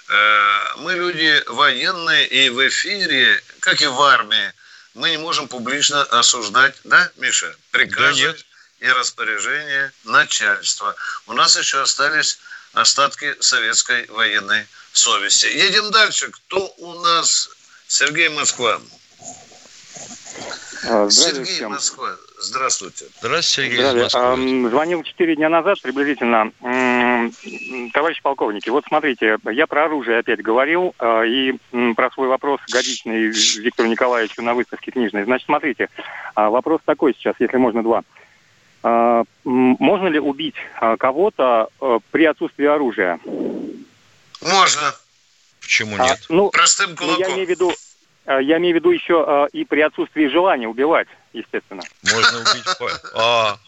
[0.09, 4.53] Э, мы люди военные, и в эфире, как и в армии,
[4.95, 8.47] мы не можем публично осуждать, да, Миша, приказы да нет.
[8.81, 10.95] и распоряжения начальства.
[11.27, 12.39] У нас еще остались
[12.73, 15.47] остатки советской военной совести.
[15.47, 16.31] Едем дальше.
[16.31, 17.51] Кто у нас?
[17.89, 18.81] Сергей Москва.
[20.89, 21.71] А, здравия Сергей всем.
[21.73, 22.17] Москва.
[22.39, 23.07] Здравствуйте.
[23.21, 24.09] Здравствуйте, Сергей Здравия.
[24.13, 26.53] А, звонил четыре дня назад приблизительно.
[27.93, 31.55] Товарищ полковники, вот смотрите, я про оружие опять говорил а, и
[31.95, 35.25] про свой вопрос годичный Виктору Николаевичу на выставке книжной.
[35.25, 35.89] Значит, смотрите,
[36.35, 38.03] вопрос такой сейчас, если можно два.
[39.45, 40.55] Можно ли убить
[40.99, 41.69] кого-то
[42.13, 43.19] при отсутствии оружия?
[44.43, 44.95] Можно.
[45.61, 46.19] Почему нет?
[46.29, 47.21] А, ну, Простым кулаком.
[47.21, 47.73] Ну, я имею в виду,
[48.27, 51.83] я имею в виду еще и при отсутствии желания убивать естественно.
[52.13, 52.65] Можно убить...
[53.15, 53.59] А,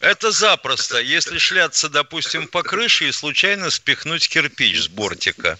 [0.00, 0.98] это запросто.
[0.98, 5.58] Если шляться, допустим, по крыше и случайно спихнуть кирпич с бортика.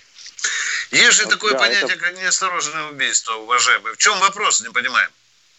[0.90, 1.96] Есть же такое да, понятие, это...
[1.96, 3.94] как неосторожное убийство, уважаемые.
[3.94, 5.10] В чем вопрос, не понимаем?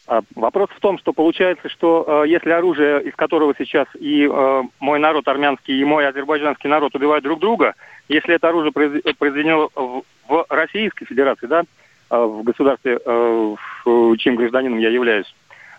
[0.08, 4.63] А, вопрос в том, что получается, что э, если оружие, из которого сейчас и э,
[4.80, 7.75] мой народ армянский, и мой азербайджанский народ убивают друг друга,
[8.08, 11.62] если это оружие произведено в, в Российской Федерации, да,
[12.10, 15.32] э, в государстве, э, в, чем гражданином я являюсь,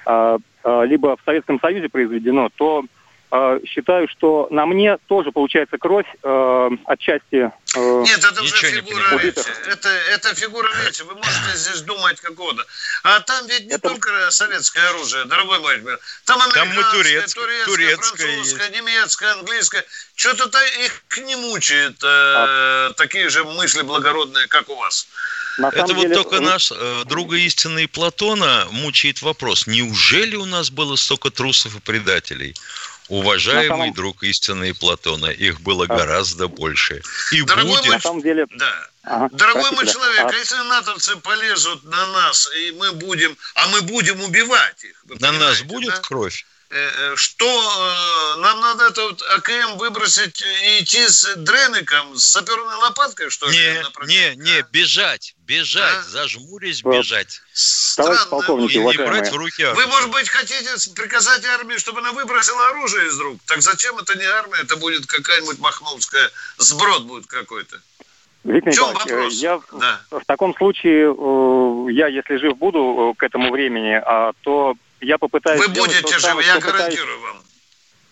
[0.06, 2.84] э, э, либо в Советском Союзе произведено, то
[3.32, 7.52] Э, считаю, что на мне тоже получается кровь э, отчасти.
[7.76, 9.38] Э, Нет, это уже фигура речи.
[9.68, 11.02] Это, это фигура речи.
[11.02, 12.64] Вы можете здесь думать как угодно.
[13.04, 13.88] А там ведь не это...
[13.88, 15.78] только советское оружие, дорогой мой.
[16.24, 18.80] Там американское, там турецкое, турецкое, турецкое французское, есть.
[18.80, 19.84] немецкое, английское.
[20.16, 22.92] Что-то их не мучает э, а...
[22.96, 25.06] такие же мысли благородные, как у вас.
[25.58, 26.14] На Это вот деле...
[26.14, 29.66] только наш э, друга истинный Платона мучает вопрос.
[29.66, 32.54] Неужели у нас было столько трусов и предателей?
[33.10, 33.92] Уважаемый самом...
[33.92, 35.88] друг истинный Платона, их было а...
[35.88, 37.02] гораздо больше.
[37.32, 37.90] И Дорогой будет...
[37.90, 38.46] На самом деле...
[38.56, 38.86] Да.
[39.02, 40.36] Ага, Дорогой простите, мой человек, а...
[40.36, 45.04] если натовцы полезут на нас, и мы будем, а мы будем убивать их.
[45.18, 46.00] На нас будет да?
[46.00, 46.46] кровь?
[46.72, 52.22] Э, э, что э, нам надо это вот АКМ выбросить и идти с дреником, с
[52.26, 53.56] саперной лопаткой, что ли?
[53.56, 56.02] Не, не, не, бежать, бежать, а?
[56.02, 57.42] зажмурясь, бежать.
[57.96, 59.84] Товарищ полковник, и не брать в руки оружие.
[59.84, 63.40] Вы, может быть, хотите приказать армии, чтобы она выбросила оружие из рук?
[63.46, 64.58] Так зачем это не армия?
[64.62, 67.80] Это будет какая-нибудь махновская, сброд будет какой-то.
[68.44, 70.00] Виктор Николаевич, я да.
[70.08, 71.12] в таком случае,
[71.92, 75.60] я, если жив буду к этому времени, а, то я попытаюсь...
[75.60, 77.42] Вы будете живы, я гарантирую вам.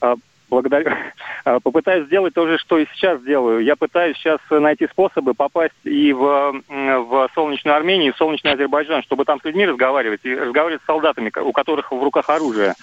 [0.01, 0.15] А,
[0.49, 0.91] благодарю.
[1.45, 3.65] А, попытаюсь сделать то же, что и сейчас делаю.
[3.65, 9.03] Я пытаюсь сейчас найти способы попасть и в, в солнечную Армению, и в солнечный Азербайджан,
[9.05, 12.75] чтобы там с людьми разговаривать, и разговаривать с солдатами, у которых в руках оружие.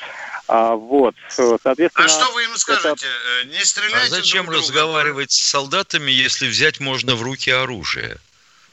[0.48, 2.06] А, вот, соответственно...
[2.06, 3.08] А что вы им скажете?
[3.08, 3.50] Это...
[3.50, 8.18] Не стреляйте А зачем друг разговаривать с солдатами, если взять можно в руки оружие?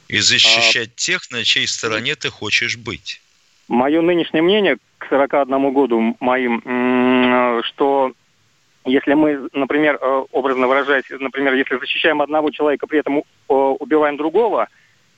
[0.07, 0.99] И защищать а...
[0.99, 3.21] тех, на чьей стороне ты хочешь быть?
[3.67, 6.61] Мое нынешнее мнение к 41 году моим,
[7.63, 8.13] что
[8.85, 14.17] если мы, например, э, образно выражаясь, например, если защищаем одного человека, при этом э, убиваем
[14.17, 14.67] другого,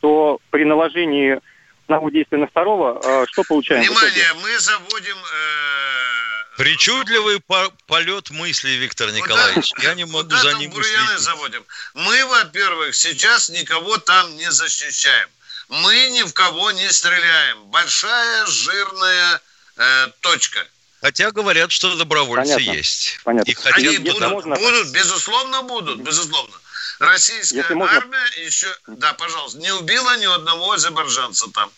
[0.01, 1.39] то при наложении
[1.86, 3.81] одного действия на второго, э, что получаем?
[3.81, 5.15] Внимание, мы заводим...
[5.17, 6.58] Э...
[6.58, 9.71] Причудливый по полет мысли, Виктор Николаевич.
[9.73, 11.19] Куда, Я не могу за ним следить.
[11.19, 11.65] заводим.
[11.95, 15.27] Мы, во-первых, сейчас никого там не защищаем
[15.69, 17.63] мы ни в кого не стреляем.
[17.65, 19.41] Большая жирная
[19.78, 20.60] э, точка.
[21.01, 22.78] Хотя говорят, что добровольцы Понятно.
[22.78, 23.19] есть.
[23.23, 23.51] Понятно.
[23.51, 24.56] И хотят Они будут, можно...
[24.56, 26.56] будут, безусловно, будут, безусловно.
[26.99, 28.15] Российская Если армия можно...
[28.43, 31.69] еще, да, пожалуйста, не убила ни одного азербайджанца там.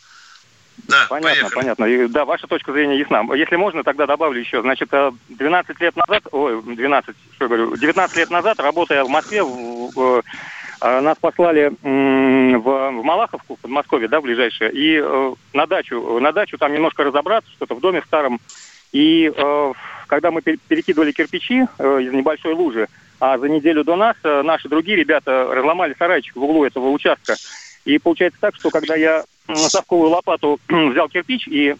[0.87, 1.53] Да, понятно, поехали.
[1.55, 1.85] понятно.
[1.85, 3.23] И, да, ваша точка зрения ясна.
[3.35, 4.61] Если можно, тогда добавлю еще.
[4.61, 4.89] Значит,
[5.27, 9.43] 12 э, лет назад, ой, 12, что я говорю, 19 лет назад, работая в Москве,
[9.43, 10.23] в, в, а,
[10.81, 16.57] нас послали в, в Малаховку, в Подмосковье, да, ближайшее, и э, на дачу, на дачу
[16.57, 18.39] там немножко разобраться, что-то в доме старом.
[18.91, 19.73] И э,
[20.07, 22.87] когда мы перекидывали кирпичи э, из небольшой лужи,
[23.19, 27.35] а за неделю до нас наши другие ребята разломали сарайчик в углу этого участка.
[27.83, 31.75] И получается так, что когда я на совковую лопату взял кирпич и,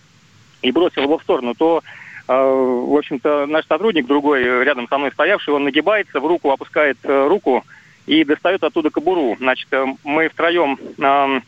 [0.64, 1.84] и бросил его в сторону, то
[2.28, 7.64] в общем-то, наш сотрудник другой, рядом со мной стоявший, он нагибается, в руку опускает руку,
[8.08, 9.36] и достает оттуда кобуру.
[9.38, 11.42] Значит, э, мы втроем, э,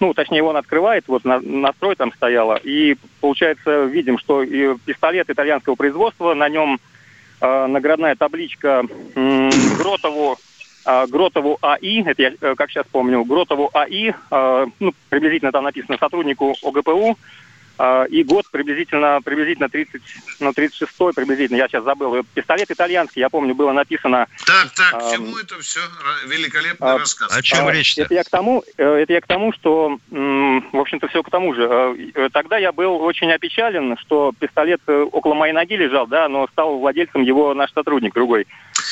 [0.00, 5.28] ну, точнее, он открывает, вот на, настрой там стояло, и, получается, видим, что и пистолет
[5.28, 6.78] итальянского производства, на нем
[7.40, 10.38] э, наградная табличка э, Гротову,
[10.86, 15.64] э, Гротову АИ, это я, э, как сейчас помню, Гротову АИ, э, ну, приблизительно там
[15.64, 17.18] написано сотруднику ОГПУ,
[18.10, 20.00] и год приблизительно, приблизительно 30,
[20.40, 22.24] ну, 36-й приблизительно, я сейчас забыл.
[22.34, 24.26] Пистолет итальянский, я помню, было написано...
[24.46, 25.80] Так, так, а, чему это все?
[26.26, 27.36] Великолепный а, рассказ.
[27.36, 30.78] О чем а, речь Это я к тому, э, это я к тому, что, в
[30.78, 31.68] общем-то, все к тому же.
[31.70, 36.46] Э, э, тогда я был очень опечален, что пистолет около моей ноги лежал, да, но
[36.48, 38.46] стал владельцем его наш сотрудник другой.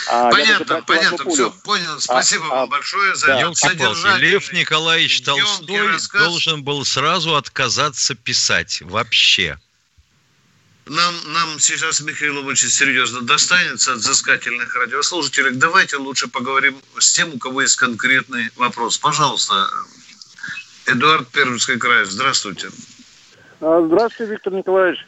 [0.09, 2.01] А, понятно, понятно, все, понял.
[2.01, 3.55] Спасибо а, вам а, большое за да.
[3.55, 4.31] содержание.
[4.31, 6.23] Лев Николаевич Толстой рассказ.
[6.23, 9.59] должен был сразу отказаться писать вообще.
[10.87, 15.53] Нам, нам сейчас, Михаил очень серьезно достанется от взыскательных радиослушателей.
[15.53, 18.99] Давайте лучше поговорим с тем, у кого есть конкретный вопрос.
[18.99, 19.69] Пожалуйста,
[20.87, 22.71] Эдуард Пермский край, здравствуйте.
[23.61, 24.99] Здравствуйте, Виктор Николаевич.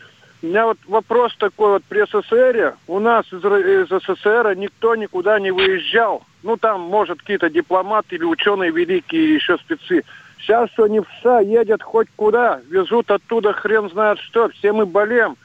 [0.45, 2.75] У меня вот вопрос такой вот при СССР.
[2.87, 6.23] У нас из, из СССР никто никуда не выезжал.
[6.43, 10.05] Ну, там, может, какие-то дипломаты или ученые великие, еще спецы.
[10.39, 14.51] Сейчас они в СА едят хоть куда, везут оттуда хрен знает что.
[14.51, 15.39] Все мы болеем.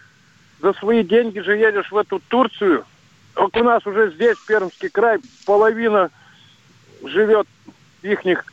[0.59, 2.83] За свои деньги же едешь в эту Турцию.
[3.37, 6.09] Вот у нас уже здесь, Пермский край, половина
[7.05, 7.47] живет
[8.01, 8.43] ихних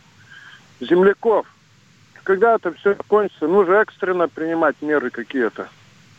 [0.79, 1.45] земляков.
[2.23, 5.69] Когда это все кончится, нужно экстренно принимать меры какие-то.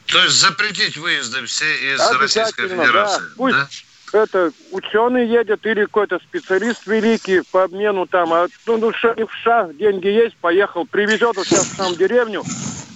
[0.07, 3.21] То есть запретить выезды все из Российской Федерации?
[3.21, 3.33] Да.
[3.35, 3.67] Пусть да?
[4.13, 8.33] это ученый едет или какой-то специалист великий по обмену там.
[8.33, 12.43] А, ну, ну что, в шаг, деньги есть, поехал, привезет вот сейчас в деревню.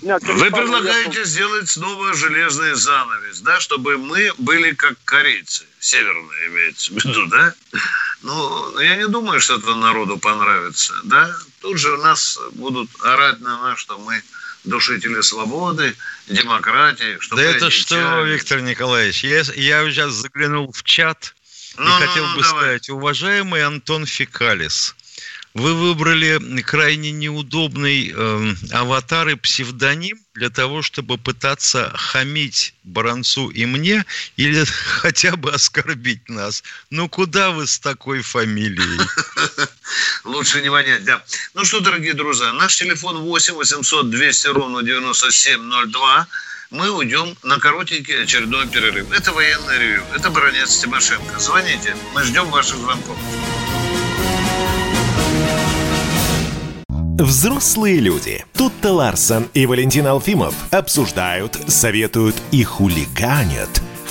[0.01, 1.25] Вы предлагаете ехал.
[1.25, 7.53] сделать снова железный занавес, да, чтобы мы были как корейцы, северные имеется в виду, да?
[8.23, 11.29] Ну, я не думаю, что это народу понравится, да?
[11.61, 14.23] Тут же у нас будут орать на нас, что мы
[14.63, 15.95] душители свободы,
[16.27, 17.17] демократии.
[17.19, 21.33] Что да это что, Виктор Николаевич, я, я сейчас заглянул в чат
[21.77, 22.61] ну, и ну, хотел ну, бы давай.
[22.61, 24.95] сказать, уважаемый Антон Фекалис,
[25.53, 33.65] вы выбрали крайне неудобный э, аватар и псевдоним для того, чтобы пытаться хамить Баранцу и
[33.65, 34.05] мне
[34.37, 36.63] или хотя бы оскорбить нас.
[36.89, 39.01] Ну, куда вы с такой фамилией?
[40.23, 41.23] Лучше не вонять, да.
[41.53, 46.27] Ну что, дорогие друзья, наш телефон 8 800 200 ровно 9702
[46.69, 49.11] мы уйдем на коротенький очередной перерыв.
[49.11, 51.37] Это военное ревю, это бронец Тимошенко.
[51.37, 53.17] Звоните, мы ждем ваших звонков.
[57.21, 58.43] Взрослые люди.
[58.53, 63.83] Тут-то Ларсон и Валентин Алфимов обсуждают, советуют и хулиганят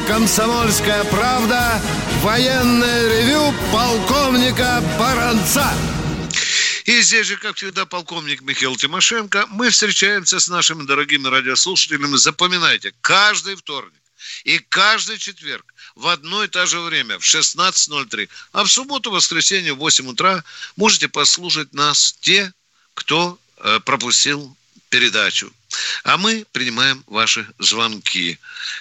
[0.00, 1.80] «Комсомольская правда»
[2.22, 5.72] военное ревю полковника Баранца.
[6.84, 9.46] И здесь же, как всегда, полковник Михаил Тимошенко.
[9.48, 12.16] Мы встречаемся с нашими дорогими радиослушателями.
[12.16, 14.00] Запоминайте, каждый вторник
[14.44, 18.28] и каждый четверг в одно и то же время, в 16.03.
[18.52, 20.44] А в субботу, воскресенье, в 8 утра
[20.76, 22.52] можете послушать нас те,
[22.94, 24.56] кто э, пропустил
[24.88, 25.52] передачу.
[26.04, 28.38] А мы принимаем ваши звонки.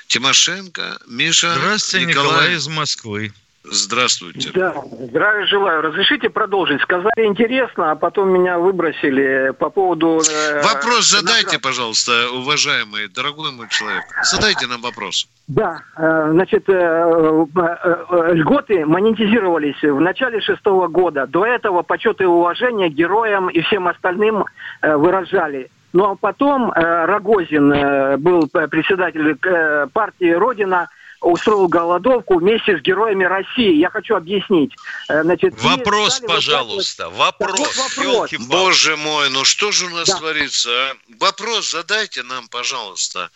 [0.08, 3.34] Тимошенко, Миша, Здравствуйте, Николай, Николай из Москвы.
[3.72, 4.52] Здравствуйте.
[4.54, 5.82] Да, здравия желаю.
[5.82, 6.82] Разрешите продолжить?
[6.82, 10.22] Сказали интересно, а потом меня выбросили по поводу...
[10.30, 11.62] Э, вопрос задайте, наград.
[11.62, 14.04] пожалуйста, уважаемый, дорогой мой человек.
[14.24, 15.28] Задайте нам вопрос.
[15.48, 21.28] Да, э, значит, э, э, льготы монетизировались в начале шестого года.
[21.28, 24.46] До этого почет и уважение героям и всем остальным
[24.82, 25.70] выражали.
[25.96, 30.90] Ну а потом э, Рогозин э, был председатель э, партии «Родина»,
[31.22, 33.80] устроил голодовку вместе с героями России.
[33.80, 34.74] Я хочу объяснить.
[35.08, 37.96] Э, значит, вопрос, пожалуйста, вопрос.
[37.96, 38.32] вопрос.
[38.50, 40.18] Боже мой, ну что же у нас да.
[40.18, 40.70] творится?
[40.70, 40.94] А?
[41.18, 43.30] Вопрос задайте нам, пожалуйста.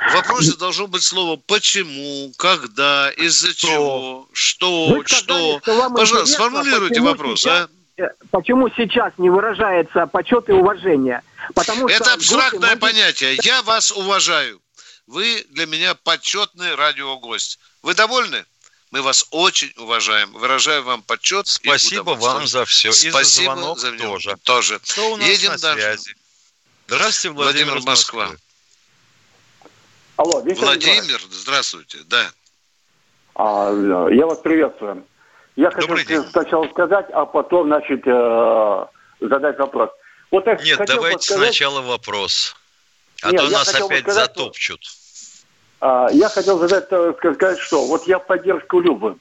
[0.00, 5.90] В вопросе должно быть слово «почему», «когда», «из-за чего», «что», Вы сказали, «что».
[5.90, 7.68] Пожалуйста, сформулируйте вопрос, сейчас...
[7.98, 8.12] а?
[8.30, 11.22] почему сейчас не выражается почет и уважение?
[11.54, 12.86] Потому Это абстрактное группы...
[12.86, 13.38] понятие.
[13.42, 14.60] Я вас уважаю.
[15.06, 17.58] Вы для меня почетный радиогость.
[17.82, 18.44] Вы довольны?
[18.90, 20.32] Мы вас очень уважаем.
[20.32, 21.46] Выражаю вам почет.
[21.46, 22.92] Спасибо вам за все.
[22.92, 24.36] Спасибо и за звонок за тоже.
[24.42, 24.78] тоже.
[24.80, 25.82] Кто у нас Едем на дальше.
[25.82, 26.16] связи?
[26.88, 28.30] Здравствуйте, Владимир, Владимир Москва.
[30.16, 31.22] Алло, Виктор Владимир, Николаевич.
[31.30, 32.30] здравствуйте, да.
[33.34, 33.70] А,
[34.10, 35.04] я вас приветствую.
[35.56, 36.32] Я Добрый хотел день.
[36.32, 38.86] сначала сказать, а потом, значит, э,
[39.20, 39.90] задать вопрос.
[40.30, 41.54] Вот я Нет, давайте сказать...
[41.54, 42.56] сначала вопрос.
[43.22, 44.80] А Нет, то нас опять сказать, затопчут.
[45.80, 49.16] А, я хотел задать, э, сказать, что вот я поддержку Любы.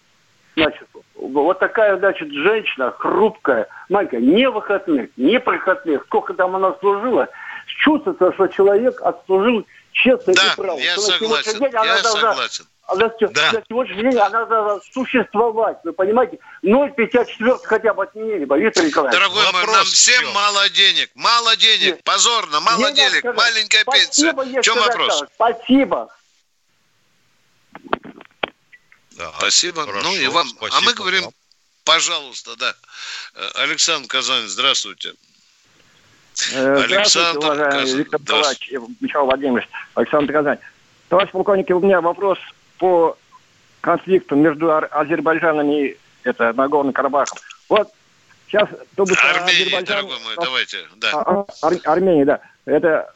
[0.55, 7.27] Значит, вот такая, значит, женщина, хрупкая, маленькая, не выходных, не проходных, сколько там она служила,
[7.67, 10.77] чувствуется, что человек отслужил честно да, и право.
[10.77, 12.65] я согласен, день я согласен.
[12.87, 13.51] Она, да.
[13.51, 16.37] На сегодняшний день она должна существовать, вы понимаете?
[16.63, 19.19] 0,54 хотя бы отменили бы, Виктор Николаевич.
[19.19, 20.33] Дорогой Вопрос мой, нам всем все.
[20.33, 22.03] мало денег, мало денег, Нет.
[22.03, 24.61] позорно, мало Нет, денег, сказать, маленькая спасибо, пенсия.
[24.61, 25.23] В чем вопрос?
[25.33, 26.09] Спасибо.
[29.17, 29.85] Да, спасибо.
[29.85, 30.47] Хорошо, ну и вам.
[30.47, 31.31] Спасибо, а мы говорим,
[31.85, 32.75] Пожалуйста, да.
[33.35, 35.13] Э, Александр Казань, здравствуйте.
[36.53, 37.97] Э, здравствуйте, уважаемый Казань.
[37.97, 40.59] Виктор Николаевич, Михаил Владимирович, Александр Казань.
[41.09, 42.39] Товарищ полковник, у меня вопрос
[42.77, 43.17] по
[43.81, 47.37] конфликту между Азербайджаном и это, Нагорным Карабахом.
[47.69, 47.89] Вот
[48.47, 48.69] сейчас...
[48.97, 49.85] Армения, Азербайджан...
[49.85, 51.11] дорогой мой, давайте, да.
[51.13, 52.39] А, а, Ар, Армения, да.
[52.65, 53.13] Это,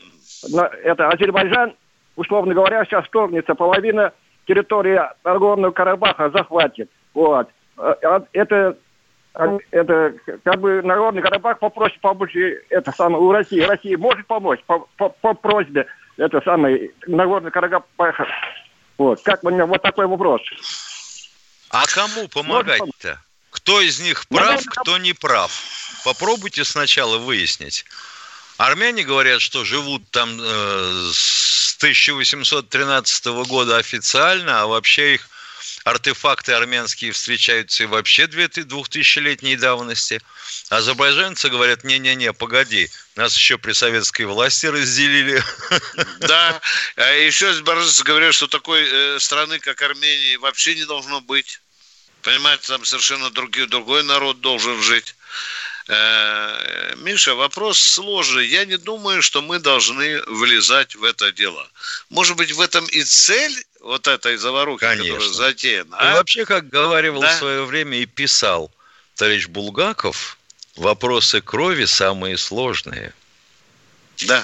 [0.84, 1.74] это Азербайджан,
[2.16, 4.14] условно говоря, сейчас вторгнется, половина
[4.48, 6.90] территории Нагорного Карабаха захватит.
[7.14, 7.50] Вот.
[7.78, 8.78] А, это
[9.34, 12.36] это как бы Нагорный Карабах попросит помочь
[12.70, 13.62] это самое у России.
[13.62, 15.86] Россия может помочь по, по, по просьбе
[16.18, 18.20] это самое Нагорный Карабах.
[19.00, 19.22] Вот.
[19.24, 20.42] Как мне вот такой вопрос.
[21.70, 23.20] А кому помогать-то?
[23.50, 25.52] Кто из них прав, кто не прав?
[26.04, 27.86] Попробуйте сначала выяснить.
[28.58, 35.30] Армяне говорят, что живут там э, с 1813 года официально, а вообще их
[35.86, 40.20] артефакты армянские встречаются и вообще 2000-летней давности.
[40.70, 42.90] Азербайджанцы говорят, не-не-не, погоди,
[43.20, 45.44] нас еще при советской власти разделили.
[46.20, 46.62] Да,
[46.96, 47.54] а еще
[48.04, 51.60] говорят, что такой э, страны, как Армения, вообще не должно быть.
[52.22, 55.16] Понимаете, там совершенно другой, другой народ должен жить.
[55.88, 58.48] Э, Миша, вопрос сложный.
[58.48, 61.68] Я не думаю, что мы должны влезать в это дело.
[62.10, 65.14] Может быть, в этом и цель вот этой заварухи, Конечно.
[65.14, 65.98] которая затеяна.
[65.98, 66.12] А?
[66.12, 67.34] И вообще, как говорил да?
[67.34, 68.72] в свое время и писал
[69.16, 70.38] товарищ Булгаков,
[70.80, 73.14] вопросы крови самые сложные.
[74.26, 74.44] Да.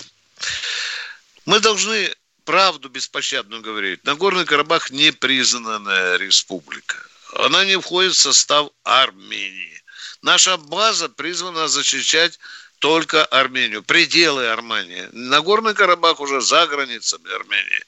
[1.46, 2.14] Мы должны
[2.44, 4.04] правду беспощадную говорить.
[4.04, 6.98] Нагорный Карабах не признанная республика.
[7.36, 9.84] Она не входит в состав Армении.
[10.22, 12.40] Наша база призвана защищать
[12.80, 15.10] только Армению, пределы Армении.
[15.12, 17.84] Нагорный Карабах уже за границами Армении.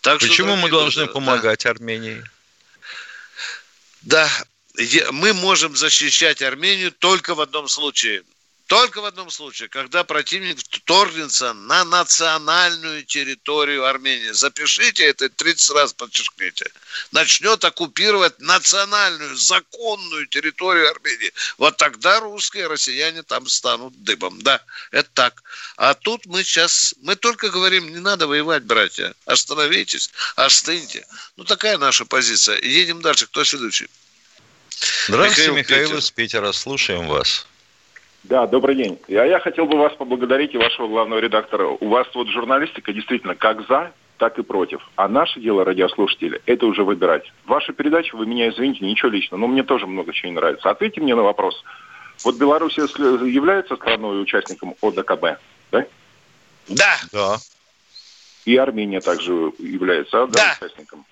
[0.00, 2.22] Так Почему что, мы должны да, помогать Армении?
[4.02, 4.28] Да,
[5.12, 8.22] мы можем защищать Армению только в одном случае–
[8.70, 14.30] только в одном случае, когда противник вторгнется на национальную территорию Армении.
[14.30, 16.70] Запишите это 30 раз подчеркните.
[17.10, 21.32] Начнет оккупировать национальную, законную территорию Армении.
[21.58, 24.40] Вот тогда русские, россияне там станут дыбом.
[24.40, 24.62] Да,
[24.92, 25.42] это так.
[25.76, 29.16] А тут мы сейчас, мы только говорим, не надо воевать, братья.
[29.24, 31.04] Остановитесь, остыньте.
[31.34, 32.60] Ну, такая наша позиция.
[32.60, 33.26] Едем дальше.
[33.26, 33.88] Кто следующий?
[35.08, 36.52] Здравствуйте, Михаил, Михаил из Питера.
[36.52, 37.46] Слушаем вас.
[38.24, 38.98] Да, добрый день.
[39.08, 41.66] А я хотел бы вас поблагодарить и вашего главного редактора.
[41.66, 44.80] У вас вот журналистика действительно как за, так и против.
[44.96, 47.32] А наше дело, радиослушатели, это уже выбирать.
[47.46, 50.68] Ваша передача, вы меня извините, ничего личного, но мне тоже много чего не нравится.
[50.70, 51.62] Ответьте мне на вопрос.
[52.22, 55.40] Вот Беларусь является страной участником ОДКБ,
[55.72, 55.86] да?
[56.68, 57.00] Да.
[57.12, 57.38] Да.
[58.44, 60.56] И Армения также является да, да.
[60.60, 61.06] участником.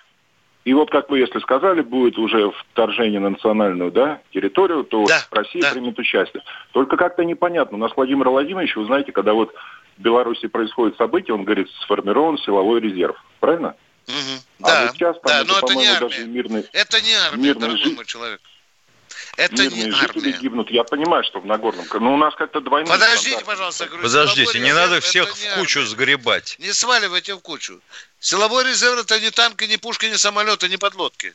[0.69, 5.23] И вот, как вы, если сказали, будет уже вторжение на национальную да, территорию, то да,
[5.31, 5.73] Россия да.
[5.73, 6.43] примет участие.
[6.73, 7.79] Только как-то непонятно.
[7.79, 9.55] У нас Владимир Владимирович, вы знаете, когда вот
[9.97, 13.16] в Беларуси происходит событие, он говорит, сформирован силовой резерв.
[13.41, 13.77] Правильно?
[14.09, 14.64] Угу.
[14.64, 16.09] А да, вот сейчас там да, это, но это не армия.
[16.11, 18.41] Даже мирный, это не армия, дорогой мой человек.
[19.39, 20.39] Это Мирные не жители армия.
[20.41, 20.70] гибнут.
[20.72, 21.86] Я понимаю, что в Нагорном.
[22.01, 23.47] Но у нас как-то двойной Подождите, стандарт.
[23.47, 23.86] пожалуйста.
[23.86, 25.91] Говорю, Подождите, не надо всех в кучу армия.
[25.93, 26.57] сгребать.
[26.59, 27.80] Не сваливайте в кучу.
[28.18, 31.34] Силовой резерв это не танки, не пушки, не самолеты, не подлодки.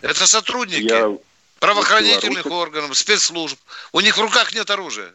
[0.00, 1.18] Это сотрудники Я...
[1.58, 3.58] правоохранительных органов, спецслужб.
[3.90, 5.12] У них в руках нет оружия.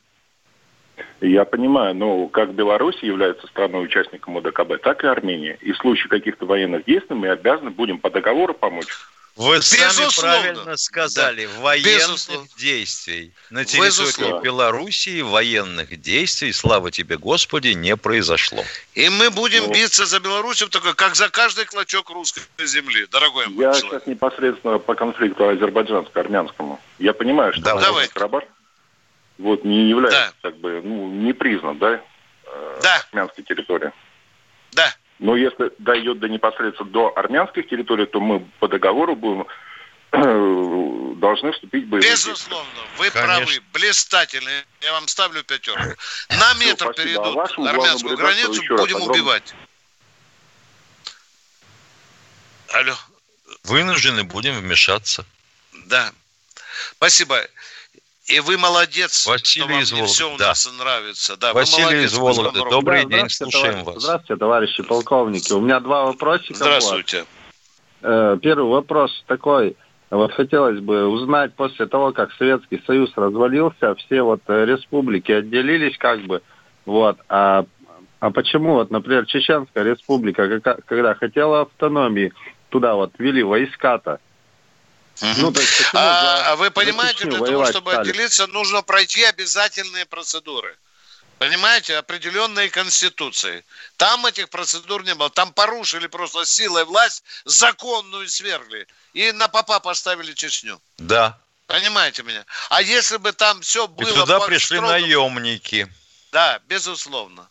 [1.21, 5.57] Я понимаю, но как Беларусь является страной-участником ОДКБ, так и Армения.
[5.61, 8.89] И в случае каких-то военных действий мы обязаны будем по договору помочь
[9.35, 10.11] вы Безусловно.
[10.11, 11.59] сами правильно сказали, да.
[11.61, 12.47] военных Безусловно.
[12.57, 13.33] действий.
[13.49, 14.41] На территории Безусловно.
[14.41, 18.63] Белоруссии военных действий, слава тебе, Господи, не произошло.
[18.93, 23.47] И мы будем ну, биться за Белоруссию только как за каждый клочок русской земли, дорогой
[23.47, 24.01] мой Я человек.
[24.01, 26.79] сейчас непосредственно по конфликту азербайджанско-армянскому.
[26.99, 28.07] Я понимаю, что Давай.
[28.09, 28.43] Карабах
[29.39, 30.51] вот, не является, да.
[30.51, 32.03] как бы, ну, не признан, да,
[32.45, 33.03] э, да.
[33.11, 33.91] армянской территории.
[34.73, 34.93] Да.
[35.23, 39.47] Но если дойдет до непосредственно до армянских территорий, то мы по договору будем
[40.11, 43.45] э, должны вступить в боевые Безусловно, вы Конечно.
[43.45, 44.49] правы, блистательно.
[44.81, 45.95] Я вам ставлю пятерку.
[46.29, 49.55] На метр Все, перейдут а армянскую границу, будем раз, убивать.
[52.73, 52.95] Алло.
[53.63, 55.25] Вынуждены будем вмешаться.
[55.85, 56.11] Да.
[56.97, 57.47] Спасибо.
[58.27, 60.49] И вы молодец, Василий что вам из все у да.
[60.49, 61.35] нас нравится.
[61.35, 64.03] Да, Василий молодец, из Вологды, добрый да, день, слушаем товарищ, вас.
[64.03, 65.51] Здравствуйте, товарищи полковники.
[65.51, 66.53] У меня два вопросика.
[66.53, 67.25] Здравствуйте.
[68.01, 69.75] Э, первый вопрос такой.
[70.09, 75.97] Вот хотелось бы узнать, после того, как Советский Союз развалился, все вот э, республики отделились
[75.97, 76.41] как бы,
[76.85, 77.65] вот, а,
[78.19, 82.31] а почему вот, например, Чеченская республика, когда хотела автономии,
[82.69, 84.19] туда вот ввели войска-то,
[85.21, 85.53] Ну,
[85.93, 88.09] а, а вы понимаете, для того, чтобы стали?
[88.09, 90.75] отделиться, нужно пройти обязательные процедуры.
[91.37, 93.65] Понимаете, определенные конституции.
[93.97, 95.29] Там этих процедур не было.
[95.29, 98.87] Там порушили просто силой власть, законную свергли.
[99.13, 100.81] И на попа поставили Чечню.
[100.97, 101.37] Да.
[101.67, 102.45] Понимаете меня?
[102.69, 104.09] А если бы там все было...
[104.09, 104.89] И туда пришли строгом...
[104.89, 105.91] наемники.
[106.31, 107.47] Да, безусловно.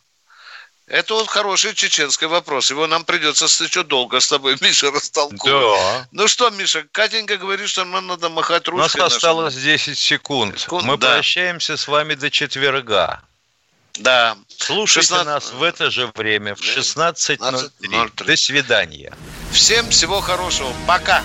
[0.87, 2.69] Это вот хороший чеченский вопрос.
[2.69, 5.79] Его нам придется еще долго с тобой, Миша, растолковывать.
[5.79, 6.07] Да.
[6.11, 8.99] Ну что, Миша, Катенька говорит, что нам надо махать ручкой.
[8.99, 10.59] У нас осталось 10 секунд.
[10.59, 11.13] секунд Мы да.
[11.13, 13.21] прощаемся с вами до четверга.
[13.99, 14.35] Да.
[14.57, 15.25] Слушайте 16...
[15.25, 18.25] нас в это же время, в 16.03.
[18.25, 19.13] До свидания.
[19.51, 20.73] Всем всего хорошего.
[20.87, 21.23] Пока.